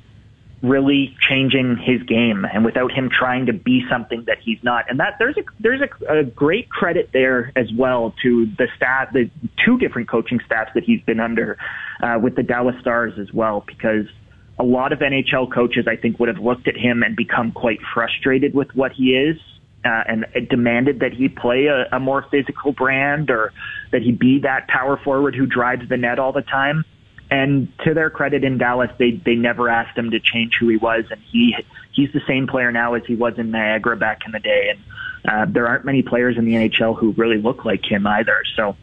really 0.64 1.14
changing 1.20 1.77
his 1.77 2.03
game 2.05 2.46
and 2.50 2.64
without 2.64 2.90
him 2.90 3.11
trying 3.11 3.46
to 3.46 3.53
be 3.53 3.85
something 3.90 4.24
that 4.27 4.38
he's 4.42 4.59
not. 4.62 4.88
And 4.88 4.98
that 4.98 5.16
there's 5.18 5.37
a 5.37 5.42
there's 5.61 5.83
a, 5.83 6.20
a 6.20 6.24
great 6.24 6.70
credit 6.70 7.11
there 7.12 7.53
as 7.55 7.66
well 7.77 8.14
to 8.22 8.46
the 8.57 8.68
staff, 8.77 9.12
the 9.12 9.31
two 9.64 9.79
different 9.79 10.09
coaching 10.09 10.40
staffs 10.46 10.70
that 10.74 10.85
he's 10.85 11.03
been 11.03 11.20
under 11.20 11.59
uh, 12.03 12.18
with 12.20 12.35
the 12.35 12.42
Dallas 12.42 12.77
Stars 12.81 13.12
as 13.20 13.33
well, 13.33 13.62
because 13.66 14.07
a 14.59 14.64
lot 14.64 14.92
of 14.92 15.00
NHL 15.00 15.53
coaches 15.53 15.87
I 15.87 15.96
think 15.96 16.18
would 16.18 16.29
have 16.29 16.42
looked 16.42 16.66
at 16.66 16.77
him 16.77 17.03
and 17.03 17.14
become 17.14 17.53
quite 17.53 17.81
frustrated 17.92 18.55
with 18.55 18.68
what 18.74 18.92
he 18.92 19.14
is. 19.14 19.37
Uh, 19.87 20.03
and 20.09 20.48
demanded 20.48 21.00
that 21.00 21.12
he 21.12 21.29
play 21.29 21.66
a, 21.66 21.94
a 21.94 22.00
more 22.00 22.24
physical 22.31 22.72
brand 22.72 23.29
or 23.29 23.53
that 23.92 24.00
he 24.00 24.12
be 24.12 24.38
that 24.38 24.66
power 24.66 24.98
forward 25.05 25.35
who 25.35 25.44
drives 25.44 25.87
the 25.90 25.96
net 25.98 26.18
all 26.18 26.33
the 26.33 26.40
time. 26.40 26.87
And 27.35 27.66
to 27.81 27.94
their 27.94 28.11
credit 28.11 28.44
in 28.44 28.59
Dallas, 28.59 28.90
they 28.97 29.11
they 29.11 29.35
never 29.35 29.68
asked 29.68 29.99
him 29.99 30.12
to 30.12 30.20
change 30.20 30.55
who 30.61 30.68
he 30.68 30.77
was, 30.77 31.05
and 31.11 31.20
he 31.33 31.57
he's 31.90 32.12
the 32.12 32.20
same 32.29 32.47
player 32.47 32.70
now 32.70 32.94
as 32.94 33.03
he 33.07 33.16
was 33.16 33.35
in 33.38 33.51
Niagara 33.51 33.97
back 33.97 34.20
in 34.25 34.31
the 34.31 34.38
day. 34.38 34.70
And 34.70 34.81
uh, 35.29 35.53
there 35.53 35.66
aren't 35.66 35.85
many 35.85 36.03
players 36.03 36.38
in 36.38 36.44
the 36.44 36.53
NHL 36.53 36.97
who 36.97 37.11
really 37.12 37.38
look 37.38 37.64
like 37.64 37.85
him 37.85 38.07
either. 38.07 38.44
So 38.55 38.77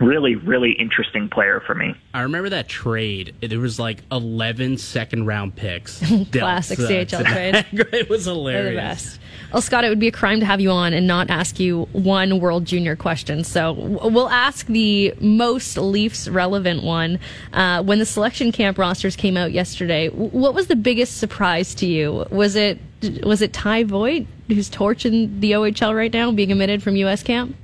really, 0.00 0.34
really 0.34 0.72
interesting 0.72 1.28
player 1.28 1.62
for 1.66 1.74
me. 1.74 1.94
I 2.14 2.22
remember 2.22 2.50
that 2.50 2.68
trade. 2.68 3.34
There 3.40 3.60
was 3.60 3.78
like 3.78 4.02
11 4.12 4.78
second 4.78 5.26
round 5.26 5.56
picks. 5.56 5.98
Classic 6.32 6.78
CHL 6.78 7.24
trade. 7.32 7.66
it 7.92 8.08
was 8.08 8.24
hilarious. 8.24 9.18
Well, 9.52 9.62
Scott, 9.62 9.84
it 9.84 9.88
would 9.88 10.00
be 10.00 10.08
a 10.08 10.12
crime 10.12 10.40
to 10.40 10.46
have 10.46 10.60
you 10.60 10.70
on 10.70 10.92
and 10.92 11.06
not 11.06 11.30
ask 11.30 11.60
you 11.60 11.88
one 11.92 12.40
World 12.40 12.64
Junior 12.64 12.96
question. 12.96 13.44
So 13.44 13.72
we'll 13.72 14.28
ask 14.28 14.66
the 14.66 15.14
most 15.20 15.76
Leafs 15.76 16.28
relevant 16.28 16.82
one. 16.82 17.18
Uh, 17.52 17.82
when 17.82 17.98
the 17.98 18.06
selection 18.06 18.52
camp 18.52 18.78
rosters 18.78 19.16
came 19.16 19.36
out 19.36 19.52
yesterday, 19.52 20.08
what 20.08 20.54
was 20.54 20.66
the 20.66 20.76
biggest 20.76 21.18
surprise 21.18 21.74
to 21.76 21.86
you? 21.86 22.26
Was 22.30 22.56
it 22.56 22.80
was 23.22 23.42
it 23.42 23.52
Ty 23.52 23.84
Voit, 23.84 24.26
who's 24.48 24.68
torching 24.68 25.40
the 25.40 25.52
OHL 25.52 25.94
right 25.94 26.12
now, 26.12 26.32
being 26.32 26.50
omitted 26.50 26.82
from 26.82 26.96
U.S. 26.96 27.22
camp? 27.22 27.54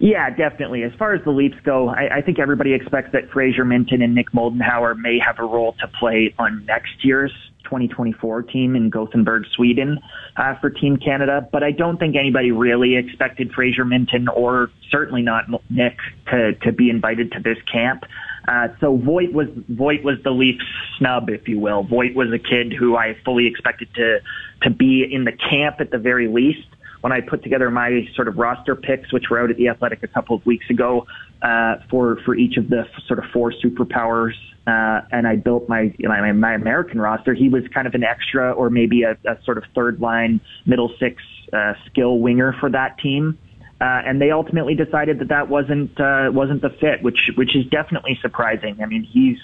Yeah, 0.00 0.30
definitely. 0.30 0.82
As 0.82 0.92
far 0.98 1.14
as 1.14 1.22
the 1.24 1.30
Leafs 1.30 1.58
go, 1.62 1.90
I, 1.90 2.16
I 2.16 2.20
think 2.22 2.38
everybody 2.38 2.72
expects 2.72 3.12
that 3.12 3.30
Fraser 3.30 3.66
Minton 3.66 4.00
and 4.00 4.14
Nick 4.14 4.32
Moldenhauer 4.32 4.96
may 4.96 5.18
have 5.24 5.38
a 5.38 5.42
role 5.42 5.74
to 5.78 5.86
play 5.88 6.34
on 6.38 6.64
next 6.64 7.04
year's 7.04 7.32
2024 7.64 8.42
team 8.44 8.76
in 8.76 8.88
Gothenburg, 8.88 9.44
Sweden, 9.54 9.98
uh, 10.38 10.54
for 10.58 10.70
Team 10.70 10.96
Canada. 10.96 11.46
But 11.52 11.62
I 11.62 11.72
don't 11.72 11.98
think 11.98 12.16
anybody 12.16 12.50
really 12.50 12.96
expected 12.96 13.52
Fraser 13.52 13.84
Minton, 13.84 14.26
or 14.28 14.70
certainly 14.90 15.20
not 15.20 15.44
Nick 15.68 15.98
to, 16.30 16.54
to 16.62 16.72
be 16.72 16.88
invited 16.88 17.32
to 17.32 17.40
this 17.40 17.58
camp. 17.70 18.04
Uh, 18.48 18.68
so 18.80 18.96
Voit 18.96 19.34
was 19.34 19.48
Voit 19.68 20.02
was 20.02 20.16
the 20.24 20.30
Leafs 20.30 20.64
snub, 20.98 21.28
if 21.28 21.46
you 21.46 21.60
will. 21.60 21.82
Voit 21.82 22.14
was 22.14 22.28
a 22.32 22.38
kid 22.38 22.72
who 22.72 22.96
I 22.96 23.18
fully 23.22 23.46
expected 23.46 23.88
to 23.96 24.20
to 24.62 24.70
be 24.70 25.06
in 25.08 25.24
the 25.24 25.32
camp 25.32 25.76
at 25.80 25.90
the 25.90 25.98
very 25.98 26.26
least 26.26 26.66
when 27.00 27.12
I 27.12 27.20
put 27.20 27.42
together 27.42 27.70
my 27.70 28.06
sort 28.14 28.28
of 28.28 28.36
roster 28.36 28.74
picks, 28.76 29.12
which 29.12 29.24
were 29.30 29.40
out 29.40 29.50
at 29.50 29.56
the 29.56 29.68
Athletic 29.68 30.02
a 30.02 30.08
couple 30.08 30.36
of 30.36 30.44
weeks 30.44 30.68
ago, 30.70 31.06
uh, 31.42 31.76
for 31.88 32.18
for 32.24 32.34
each 32.34 32.56
of 32.56 32.68
the 32.68 32.84
sort 33.06 33.18
of 33.18 33.24
four 33.32 33.52
superpowers, 33.52 34.34
uh, 34.66 35.00
and 35.10 35.26
I 35.26 35.36
built 35.36 35.68
my, 35.68 35.94
my 36.00 36.32
my 36.32 36.54
American 36.54 37.00
roster. 37.00 37.34
He 37.34 37.48
was 37.48 37.62
kind 37.72 37.86
of 37.86 37.94
an 37.94 38.04
extra 38.04 38.52
or 38.52 38.70
maybe 38.70 39.02
a, 39.02 39.12
a 39.24 39.42
sort 39.44 39.58
of 39.58 39.64
third 39.74 40.00
line 40.00 40.40
middle 40.66 40.92
six 41.00 41.22
uh, 41.52 41.74
skill 41.86 42.18
winger 42.18 42.54
for 42.60 42.70
that 42.70 42.98
team. 42.98 43.38
Uh, 43.80 44.02
and 44.06 44.20
they 44.20 44.30
ultimately 44.30 44.74
decided 44.74 45.20
that 45.20 45.28
that 45.28 45.48
wasn't 45.48 45.98
uh, 45.98 46.28
wasn't 46.32 46.60
the 46.60 46.68
fit, 46.68 47.02
which 47.02 47.30
which 47.36 47.56
is 47.56 47.64
definitely 47.66 48.18
surprising. 48.20 48.76
I 48.82 48.86
mean, 48.86 49.04
he's 49.04 49.38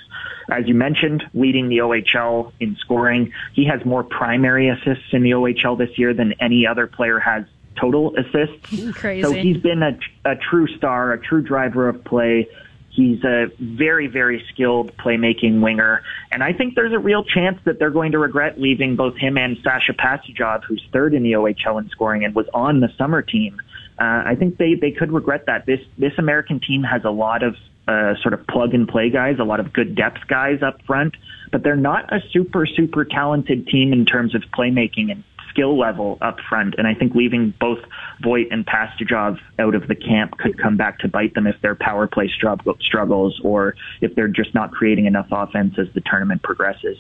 as 0.51 0.67
you 0.69 0.75
mentioned, 0.75 1.25
leading 1.35 1.69
the 1.69 1.79
OHL 1.79 2.53
in 2.61 2.77
scoring. 2.77 3.33
He 3.55 3.67
has 3.67 3.85
more 3.85 4.05
primary 4.05 4.69
assists 4.69 5.13
in 5.13 5.23
the 5.23 5.31
OHL 5.31 5.77
this 5.77 5.99
year 5.99 6.15
than 6.15 6.35
any 6.41 6.67
other 6.67 6.87
player 6.87 7.19
has 7.19 7.45
total 7.81 8.15
assists. 8.17 8.95
Crazy. 8.95 9.23
So 9.23 9.33
he's 9.33 9.59
been 9.59 9.83
a, 9.83 9.99
a 10.25 10.37
true 10.37 10.67
star, 10.77 11.13
a 11.13 11.21
true 11.21 11.43
driver 11.43 11.89
of 11.89 12.05
play. 12.05 12.49
He's 12.91 13.23
a 13.25 13.49
very, 13.59 14.07
very 14.07 14.43
skilled 14.53 14.97
playmaking 14.97 15.61
winger. 15.61 16.03
And 16.33 16.43
I 16.43 16.55
think 16.55 16.75
there's 16.75 16.95
a 16.95 16.99
real 16.99 17.25
chance 17.25 17.59
that 17.65 17.79
they're 17.79 17.91
going 17.91 18.13
to 18.13 18.19
regret 18.19 18.59
leaving 18.59 18.97
both 18.97 19.17
him 19.17 19.37
and 19.37 19.59
Sasha 19.63 19.93
Pastujov, 19.93 20.65
who's 20.65 20.83
third 20.93 21.13
in 21.13 21.23
the 21.23 21.33
OHL 21.33 21.83
in 21.83 21.91
scoring 21.91 22.25
and 22.25 22.35
was 22.35 22.47
on 22.55 22.81
the 22.81 22.89
summer 22.97 23.21
team 23.21 23.61
uh, 23.99 24.23
I 24.27 24.35
think 24.39 24.59
they 24.59 24.75
they 24.75 24.91
could 24.91 25.13
regret 25.13 25.47
that. 25.47 25.67
This 25.67 25.81
this 25.99 26.13
American 26.19 26.61
team 26.61 26.83
has 26.83 27.05
a 27.05 27.11
lot 27.11 27.43
of 27.43 27.57
uh, 27.89 28.15
sort 28.23 28.35
of 28.35 28.47
plug 28.47 28.75
and 28.75 28.89
play 28.89 29.11
guys, 29.11 29.37
a 29.39 29.45
lot 29.45 29.61
of 29.61 29.73
good 29.73 29.95
depth 29.95 30.27
guys 30.29 30.63
up 30.63 30.83
front, 30.83 31.17
but 31.53 31.63
they're 31.63 31.77
not 31.77 32.13
a 32.13 32.21
super 32.31 32.67
super 32.67 33.05
talented 33.05 33.67
team 33.69 33.93
in 33.93 34.05
terms 34.05 34.35
of 34.35 34.43
playmaking 34.57 35.11
and 35.11 35.25
skill 35.51 35.79
level 35.79 36.19
up 36.21 36.39
front. 36.49 36.75
And 36.77 36.87
I 36.87 36.95
think 36.95 37.15
leaving 37.15 37.55
both 37.59 37.79
Voit 38.23 38.49
and 38.51 38.67
Pastujov 38.67 39.39
out 39.59 39.75
of 39.75 39.89
the 39.89 39.95
camp 39.95 40.37
could 40.39 40.59
come 40.59 40.77
back 40.77 40.99
to 40.99 41.09
bite 41.09 41.33
them 41.35 41.47
if 41.47 41.59
their 41.63 41.75
power 41.75 42.07
play 42.07 42.31
struggles 42.31 43.41
or 43.43 43.75
if 44.03 44.15
they're 44.15 44.29
just 44.29 44.55
not 44.55 44.73
creating 44.73 45.07
enough 45.07 45.29
offense 45.31 45.79
as 45.79 45.87
the 45.95 46.03
tournament 46.03 46.43
progresses. 46.43 46.99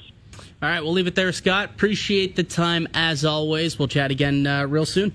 All 0.62 0.70
right, 0.70 0.80
we'll 0.80 0.92
leave 0.92 1.06
it 1.06 1.14
there, 1.14 1.32
Scott. 1.32 1.70
Appreciate 1.74 2.36
the 2.36 2.42
time 2.42 2.88
as 2.94 3.26
always. 3.26 3.78
We'll 3.78 3.88
chat 3.88 4.10
again 4.10 4.46
uh, 4.46 4.66
real 4.66 4.86
soon. 4.86 5.12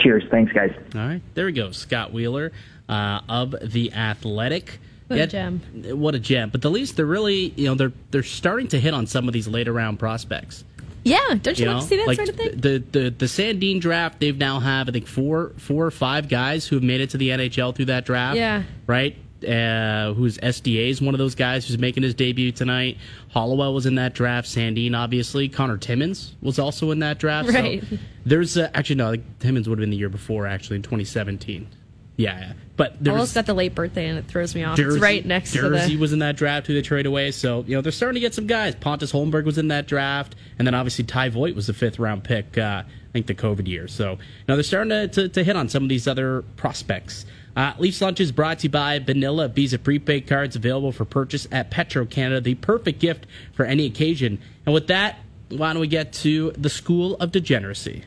Cheers. 0.00 0.24
Thanks, 0.30 0.52
guys. 0.52 0.72
All 0.94 1.00
right, 1.00 1.22
there 1.34 1.46
we 1.46 1.52
go. 1.52 1.70
Scott 1.72 2.12
Wheeler 2.12 2.52
uh, 2.88 3.20
of 3.28 3.54
the 3.62 3.92
Athletic. 3.92 4.78
What 5.08 5.18
a 5.18 5.26
gem! 5.26 5.60
What 5.98 6.14
a 6.14 6.20
gem! 6.20 6.50
But 6.50 6.62
the 6.62 6.70
Leafs, 6.70 6.92
they're 6.92 7.04
really, 7.04 7.52
you 7.56 7.66
know, 7.66 7.74
they're 7.74 7.92
they're 8.12 8.22
starting 8.22 8.68
to 8.68 8.78
hit 8.78 8.94
on 8.94 9.06
some 9.08 9.26
of 9.26 9.32
these 9.32 9.48
later 9.48 9.72
round 9.72 9.98
prospects. 9.98 10.64
Yeah, 11.02 11.18
don't 11.40 11.58
you, 11.58 11.64
you 11.64 11.70
love 11.70 11.78
know? 11.78 11.80
to 11.80 11.86
see 11.86 11.96
that 11.96 12.06
like 12.06 12.16
sort 12.16 12.28
of 12.28 12.36
thing? 12.36 12.60
The, 12.60 12.78
the 12.78 13.10
the 13.10 13.26
Sandin 13.26 13.80
draft, 13.80 14.20
they've 14.20 14.36
now 14.36 14.60
have 14.60 14.88
I 14.88 14.92
think 14.92 15.06
four 15.06 15.52
four 15.56 15.84
or 15.84 15.90
five 15.90 16.28
guys 16.28 16.66
who 16.66 16.76
have 16.76 16.82
made 16.82 17.00
it 17.00 17.10
to 17.10 17.18
the 17.18 17.30
NHL 17.30 17.74
through 17.74 17.86
that 17.86 18.04
draft. 18.04 18.36
Yeah, 18.36 18.62
right. 18.86 19.16
Uh, 19.42 20.12
who's 20.12 20.36
SDA 20.38 20.90
is 20.90 21.00
one 21.00 21.14
of 21.14 21.18
those 21.18 21.34
guys 21.34 21.66
who's 21.66 21.78
making 21.78 22.02
his 22.02 22.14
debut 22.14 22.52
tonight. 22.52 22.98
Hollowell 23.30 23.72
was 23.72 23.86
in 23.86 23.94
that 23.94 24.12
draft. 24.12 24.48
Sandin, 24.48 24.96
obviously. 24.96 25.48
Connor 25.48 25.78
Timmins 25.78 26.34
was 26.42 26.58
also 26.58 26.90
in 26.90 26.98
that 27.00 27.18
draft. 27.18 27.48
Right. 27.50 27.82
So 27.82 27.98
there's 28.26 28.56
uh, 28.56 28.70
actually 28.74 28.96
no. 28.96 29.10
Like, 29.10 29.38
Timmins 29.38 29.68
would 29.68 29.78
have 29.78 29.82
been 29.82 29.90
the 29.90 29.96
year 29.96 30.08
before, 30.08 30.46
actually 30.46 30.76
in 30.76 30.82
2017. 30.82 31.68
Yeah, 32.16 32.38
yeah. 32.38 32.52
but 32.76 33.02
there's 33.02 33.14
almost 33.14 33.34
got 33.34 33.46
the 33.46 33.54
late 33.54 33.74
birthday 33.74 34.06
and 34.06 34.18
it 34.18 34.26
throws 34.26 34.54
me 34.54 34.62
off. 34.62 34.76
Jersey, 34.76 34.96
it's 34.96 35.02
right 35.02 35.24
next 35.24 35.52
Jersey 35.52 35.92
to 35.92 35.96
the... 35.96 35.96
was 35.96 36.12
in 36.12 36.18
that 36.18 36.36
draft 36.36 36.66
who 36.66 36.74
they 36.74 36.82
trade 36.82 37.06
away. 37.06 37.30
So 37.30 37.64
you 37.66 37.74
know 37.74 37.80
they're 37.80 37.92
starting 37.92 38.14
to 38.14 38.20
get 38.20 38.34
some 38.34 38.46
guys. 38.46 38.74
Pontus 38.74 39.10
Holmberg 39.10 39.44
was 39.44 39.56
in 39.56 39.68
that 39.68 39.86
draft, 39.86 40.36
and 40.58 40.66
then 40.66 40.74
obviously 40.74 41.04
Ty 41.04 41.30
Voit 41.30 41.54
was 41.54 41.66
the 41.66 41.72
fifth 41.72 41.98
round 41.98 42.22
pick. 42.22 42.58
Uh, 42.58 42.82
I 42.84 43.12
think 43.12 43.26
the 43.26 43.34
COVID 43.34 43.66
year. 43.66 43.88
So 43.88 44.12
you 44.12 44.18
know 44.48 44.56
they're 44.56 44.62
starting 44.62 44.90
to, 44.90 45.08
to, 45.08 45.28
to 45.30 45.44
hit 45.44 45.56
on 45.56 45.70
some 45.70 45.82
of 45.82 45.88
these 45.88 46.06
other 46.06 46.42
prospects. 46.56 47.24
Uh, 47.60 47.74
Leafs 47.78 48.00
Lunch 48.00 48.20
is 48.20 48.32
brought 48.32 48.60
to 48.60 48.62
you 48.62 48.70
by 48.70 48.98
Vanilla 48.98 49.46
Visa 49.46 49.78
prepaid 49.78 50.26
cards 50.26 50.56
available 50.56 50.92
for 50.92 51.04
purchase 51.04 51.46
at 51.52 51.70
Petro 51.70 52.06
Canada, 52.06 52.40
the 52.40 52.54
perfect 52.54 53.00
gift 53.00 53.26
for 53.52 53.66
any 53.66 53.84
occasion. 53.84 54.40
And 54.64 54.72
with 54.72 54.86
that, 54.86 55.18
why 55.50 55.74
don't 55.74 55.80
we 55.82 55.86
get 55.86 56.10
to 56.14 56.52
the 56.52 56.70
School 56.70 57.16
of 57.16 57.32
Degeneracy? 57.32 58.04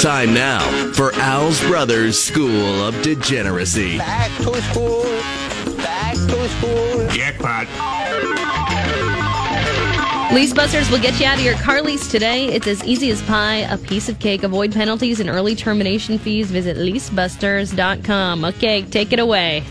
Time 0.00 0.34
now 0.34 0.92
for 0.94 1.12
Al's 1.14 1.60
Brothers 1.60 2.20
School 2.20 2.82
of 2.82 3.00
Degeneracy. 3.02 3.98
Back 3.98 4.36
to 4.38 4.62
school. 4.62 5.04
Back 5.76 6.14
to 6.16 6.48
school. 6.48 7.08
Jackpot. 7.08 7.68
Lease 10.32 10.52
Busters 10.52 10.90
will 10.90 11.00
get 11.00 11.18
you 11.18 11.24
out 11.24 11.38
of 11.38 11.44
your 11.44 11.54
car 11.54 11.80
lease 11.80 12.08
today. 12.08 12.46
It's 12.46 12.66
as 12.66 12.84
easy 12.84 13.10
as 13.10 13.22
pie, 13.22 13.58
a 13.70 13.78
piece 13.78 14.08
of 14.08 14.18
cake. 14.18 14.42
Avoid 14.42 14.72
penalties 14.72 15.20
and 15.20 15.30
early 15.30 15.54
termination 15.54 16.18
fees. 16.18 16.50
Visit 16.50 16.76
leasebusters.com. 16.76 18.44
Okay, 18.44 18.82
take 18.82 19.12
it 19.12 19.18
away. 19.18 19.64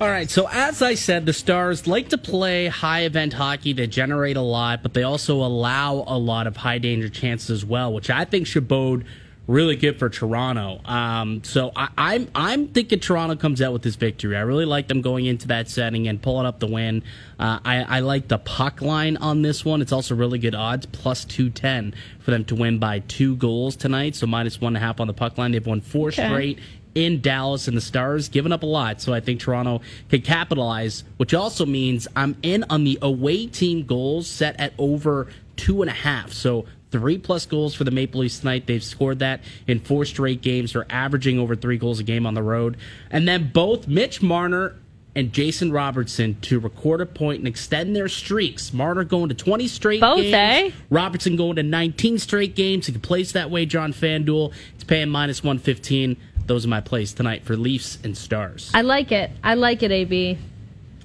All 0.00 0.08
right, 0.08 0.28
so 0.28 0.48
as 0.50 0.82
I 0.82 0.94
said, 0.94 1.26
the 1.26 1.32
Stars 1.32 1.86
like 1.86 2.08
to 2.08 2.18
play 2.18 2.66
high 2.66 3.02
event 3.02 3.32
hockey. 3.32 3.72
They 3.72 3.86
generate 3.86 4.36
a 4.36 4.42
lot, 4.42 4.82
but 4.82 4.92
they 4.92 5.04
also 5.04 5.36
allow 5.36 6.04
a 6.06 6.18
lot 6.18 6.48
of 6.48 6.56
high 6.56 6.78
danger 6.78 7.08
chances 7.08 7.50
as 7.50 7.64
well, 7.64 7.92
which 7.92 8.10
I 8.10 8.24
think 8.24 8.48
should 8.48 8.66
bode 8.66 9.06
really 9.46 9.76
good 9.76 9.98
for 9.98 10.08
Toronto. 10.08 10.80
Um, 10.84 11.42
so 11.42 11.72
I, 11.74 11.84
am 11.84 11.90
I'm, 11.96 12.28
I'm 12.34 12.68
thinking 12.68 13.00
Toronto 13.00 13.36
comes 13.36 13.60
out 13.60 13.72
with 13.72 13.82
this 13.82 13.96
victory. 13.96 14.36
I 14.36 14.40
really 14.40 14.64
like 14.64 14.88
them 14.88 15.02
going 15.02 15.26
into 15.26 15.48
that 15.48 15.68
setting 15.68 16.06
and 16.08 16.22
pulling 16.22 16.46
up 16.46 16.60
the 16.60 16.68
win. 16.68 17.02
Uh, 17.38 17.58
I, 17.64 17.82
I 17.82 18.00
like 18.00 18.28
the 18.28 18.38
puck 18.38 18.80
line 18.80 19.16
on 19.16 19.42
this 19.42 19.64
one. 19.64 19.82
It's 19.82 19.92
also 19.92 20.14
really 20.14 20.38
good 20.38 20.54
odds, 20.54 20.86
plus 20.86 21.24
two 21.24 21.50
ten 21.50 21.94
for 22.20 22.30
them 22.30 22.44
to 22.46 22.54
win 22.54 22.78
by 22.78 23.00
two 23.00 23.36
goals 23.36 23.74
tonight. 23.74 24.14
So 24.14 24.26
minus 24.26 24.60
one 24.60 24.76
and 24.76 24.82
a 24.82 24.86
half 24.86 25.00
on 25.00 25.08
the 25.08 25.14
puck 25.14 25.36
line. 25.36 25.52
They've 25.52 25.66
won 25.66 25.80
four 25.80 26.08
okay. 26.08 26.28
straight 26.28 26.58
in 26.94 27.20
Dallas, 27.20 27.68
and 27.68 27.76
the 27.76 27.80
Stars 27.80 28.28
giving 28.28 28.52
up 28.52 28.62
a 28.62 28.66
lot. 28.66 29.00
So 29.00 29.14
I 29.14 29.20
think 29.20 29.40
Toronto 29.40 29.80
can 30.10 30.20
capitalize, 30.20 31.04
which 31.16 31.34
also 31.34 31.64
means 31.64 32.06
I'm 32.14 32.36
in 32.42 32.64
on 32.68 32.84
the 32.84 32.98
away 33.00 33.46
team 33.46 33.86
goals 33.86 34.26
set 34.26 34.60
at 34.60 34.74
over 34.78 35.26
two 35.56 35.82
and 35.82 35.90
a 35.90 35.94
half. 35.94 36.32
So 36.32 36.66
three 36.92 37.18
plus 37.18 37.46
goals 37.46 37.74
for 37.74 37.84
the 37.84 37.90
Maple 37.90 38.20
Leafs 38.20 38.38
tonight. 38.38 38.66
They've 38.66 38.84
scored 38.84 39.18
that 39.18 39.40
in 39.66 39.80
four 39.80 40.04
straight 40.04 40.42
games. 40.42 40.74
They're 40.74 40.86
averaging 40.90 41.38
over 41.38 41.56
three 41.56 41.78
goals 41.78 41.98
a 41.98 42.04
game 42.04 42.26
on 42.26 42.34
the 42.34 42.42
road. 42.42 42.76
And 43.10 43.26
then 43.26 43.50
both 43.52 43.88
Mitch 43.88 44.22
Marner 44.22 44.76
and 45.14 45.32
Jason 45.32 45.72
Robertson 45.72 46.40
to 46.42 46.58
record 46.58 47.00
a 47.00 47.06
point 47.06 47.40
and 47.40 47.48
extend 47.48 47.94
their 47.96 48.08
streaks. 48.08 48.72
Marner 48.72 49.04
going 49.04 49.28
to 49.28 49.34
20 49.34 49.68
straight 49.68 50.00
Both, 50.00 50.22
games. 50.22 50.72
Eh? 50.72 50.76
Robertson 50.88 51.36
going 51.36 51.56
to 51.56 51.62
19 51.62 52.18
straight 52.18 52.54
games. 52.54 52.86
He 52.86 52.92
can 52.92 53.02
place 53.02 53.32
that 53.32 53.50
way, 53.50 53.66
John 53.66 53.92
FanDuel. 53.92 54.52
It's 54.74 54.84
paying 54.84 55.10
minus 55.10 55.42
115 55.42 56.16
those 56.46 56.64
are 56.64 56.68
my 56.68 56.80
plays 56.80 57.12
tonight 57.12 57.44
for 57.44 57.56
Leafs 57.56 57.98
and 58.02 58.16
Stars. 58.16 58.70
I 58.74 58.82
like 58.82 59.12
it. 59.12 59.30
I 59.42 59.54
like 59.54 59.82
it, 59.82 59.90
AB. 59.90 60.38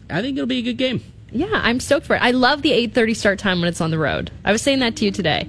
I 0.09 0.21
think 0.21 0.37
it'll 0.37 0.47
be 0.47 0.59
a 0.59 0.61
good 0.61 0.77
game. 0.77 1.01
Yeah, 1.31 1.47
I'm 1.51 1.79
stoked 1.79 2.05
for 2.05 2.15
it. 2.15 2.21
I 2.21 2.31
love 2.31 2.61
the 2.61 2.71
8:30 2.71 3.13
start 3.15 3.39
time 3.39 3.59
when 3.59 3.67
it's 3.67 3.81
on 3.81 3.91
the 3.91 3.97
road. 3.97 4.31
I 4.45 4.51
was 4.51 4.61
saying 4.61 4.79
that 4.79 4.95
to 4.97 5.05
you 5.05 5.11
today. 5.11 5.45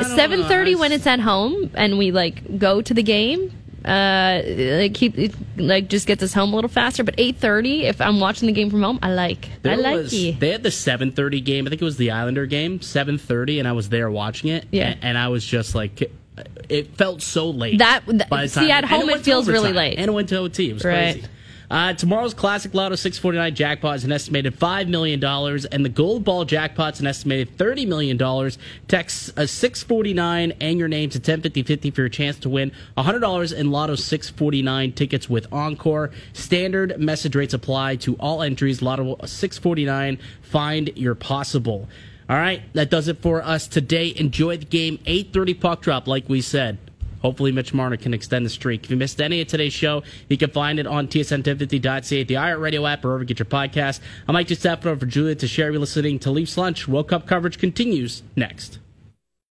Yeah, 0.00 0.26
7:30 0.26 0.78
when 0.78 0.92
it's 0.92 1.06
at 1.06 1.20
home 1.20 1.70
and 1.74 1.98
we 1.98 2.12
like 2.12 2.58
go 2.58 2.82
to 2.82 2.94
the 2.94 3.02
game. 3.02 3.52
Uh, 3.82 4.42
like 4.44 4.92
keep 4.92 5.18
it, 5.18 5.34
like 5.56 5.88
just 5.88 6.06
gets 6.06 6.22
us 6.22 6.34
home 6.34 6.52
a 6.52 6.54
little 6.54 6.68
faster. 6.68 7.02
But 7.02 7.16
8:30, 7.16 7.84
if 7.84 8.00
I'm 8.00 8.20
watching 8.20 8.46
the 8.46 8.52
game 8.52 8.68
from 8.68 8.82
home, 8.82 8.98
I 9.02 9.12
like. 9.14 9.48
There 9.62 9.72
I 9.72 9.76
like 9.76 9.96
was, 9.96 10.10
They 10.10 10.50
had 10.50 10.62
the 10.62 10.68
7:30 10.68 11.42
game. 11.42 11.66
I 11.66 11.70
think 11.70 11.80
it 11.80 11.84
was 11.84 11.96
the 11.96 12.10
Islander 12.10 12.44
game, 12.44 12.80
7:30, 12.80 13.58
and 13.58 13.66
I 13.66 13.72
was 13.72 13.88
there 13.88 14.10
watching 14.10 14.50
it. 14.50 14.66
Yeah, 14.70 14.88
and, 14.88 14.98
and 15.02 15.18
I 15.18 15.28
was 15.28 15.44
just 15.46 15.74
like 15.74 16.12
it 16.68 16.96
felt 16.96 17.22
so 17.22 17.50
late. 17.50 17.78
That 17.78 18.04
by 18.28 18.42
the 18.42 18.48
see 18.48 18.70
at 18.70 18.84
home 18.84 19.08
it, 19.08 19.18
it 19.18 19.24
feels 19.24 19.48
really 19.48 19.72
late, 19.72 19.98
and 19.98 20.08
it 20.08 20.12
went 20.12 20.28
to 20.30 20.36
OT. 20.36 20.70
It 20.70 20.74
was 20.74 20.84
right. 20.84 21.14
crazy. 21.14 21.28
Uh, 21.70 21.92
tomorrow's 21.92 22.34
Classic 22.34 22.74
Lotto 22.74 22.96
649 22.96 23.54
jackpot 23.54 23.94
is 23.94 24.04
an 24.04 24.10
estimated 24.10 24.58
$5 24.58 24.88
million, 24.88 25.22
and 25.70 25.84
the 25.84 25.88
Gold 25.88 26.24
Ball 26.24 26.44
jackpot's 26.44 26.98
an 26.98 27.06
estimated 27.06 27.56
$30 27.56 27.86
million. 27.86 28.18
Text 28.88 29.28
a 29.36 29.46
649 29.46 30.52
and 30.60 30.78
your 30.80 30.88
name 30.88 31.10
to 31.10 31.18
105050 31.18 31.92
for 31.92 32.00
your 32.00 32.08
chance 32.08 32.38
to 32.40 32.48
win 32.48 32.72
$100 32.98 33.56
in 33.56 33.70
Lotto 33.70 33.94
649 33.94 34.92
tickets 34.92 35.30
with 35.30 35.46
Encore. 35.52 36.10
Standard 36.32 36.98
message 36.98 37.36
rates 37.36 37.54
apply 37.54 37.94
to 37.96 38.16
all 38.16 38.42
entries. 38.42 38.82
Lotto 38.82 39.16
649, 39.24 40.18
find 40.42 40.90
your 40.96 41.14
possible. 41.14 41.88
All 42.28 42.36
right, 42.36 42.62
that 42.72 42.90
does 42.90 43.06
it 43.06 43.22
for 43.22 43.42
us 43.42 43.68
today. 43.68 44.12
Enjoy 44.16 44.56
the 44.56 44.64
game. 44.64 44.98
8:30 45.06 45.54
puck 45.54 45.82
drop, 45.82 46.08
like 46.08 46.28
we 46.28 46.40
said. 46.40 46.78
Hopefully, 47.20 47.52
Mitch 47.52 47.74
Marner 47.74 47.96
can 47.96 48.14
extend 48.14 48.44
the 48.44 48.50
streak. 48.50 48.84
If 48.84 48.90
you 48.90 48.96
missed 48.96 49.20
any 49.20 49.40
of 49.40 49.48
today's 49.48 49.72
show, 49.72 50.02
you 50.28 50.36
can 50.36 50.50
find 50.50 50.78
it 50.78 50.86
on 50.86 51.08
tsn1050.ca, 51.08 52.24
the 52.24 52.34
iHeartRadio 52.34 52.90
app, 52.90 53.04
or 53.04 53.08
wherever 53.08 53.22
you 53.22 53.28
get 53.28 53.38
your 53.38 53.46
podcast. 53.46 54.00
I'm 54.26 54.34
Mike 54.34 54.48
step 54.50 54.82
for 54.82 54.96
Julia 54.96 55.34
to 55.34 55.46
share 55.46 55.70
you 55.70 55.78
listening 55.78 56.18
to 56.20 56.30
Leafs 56.30 56.56
Lunch. 56.56 56.88
World 56.88 57.08
Cup 57.08 57.26
coverage 57.26 57.58
continues 57.58 58.22
next. 58.36 58.78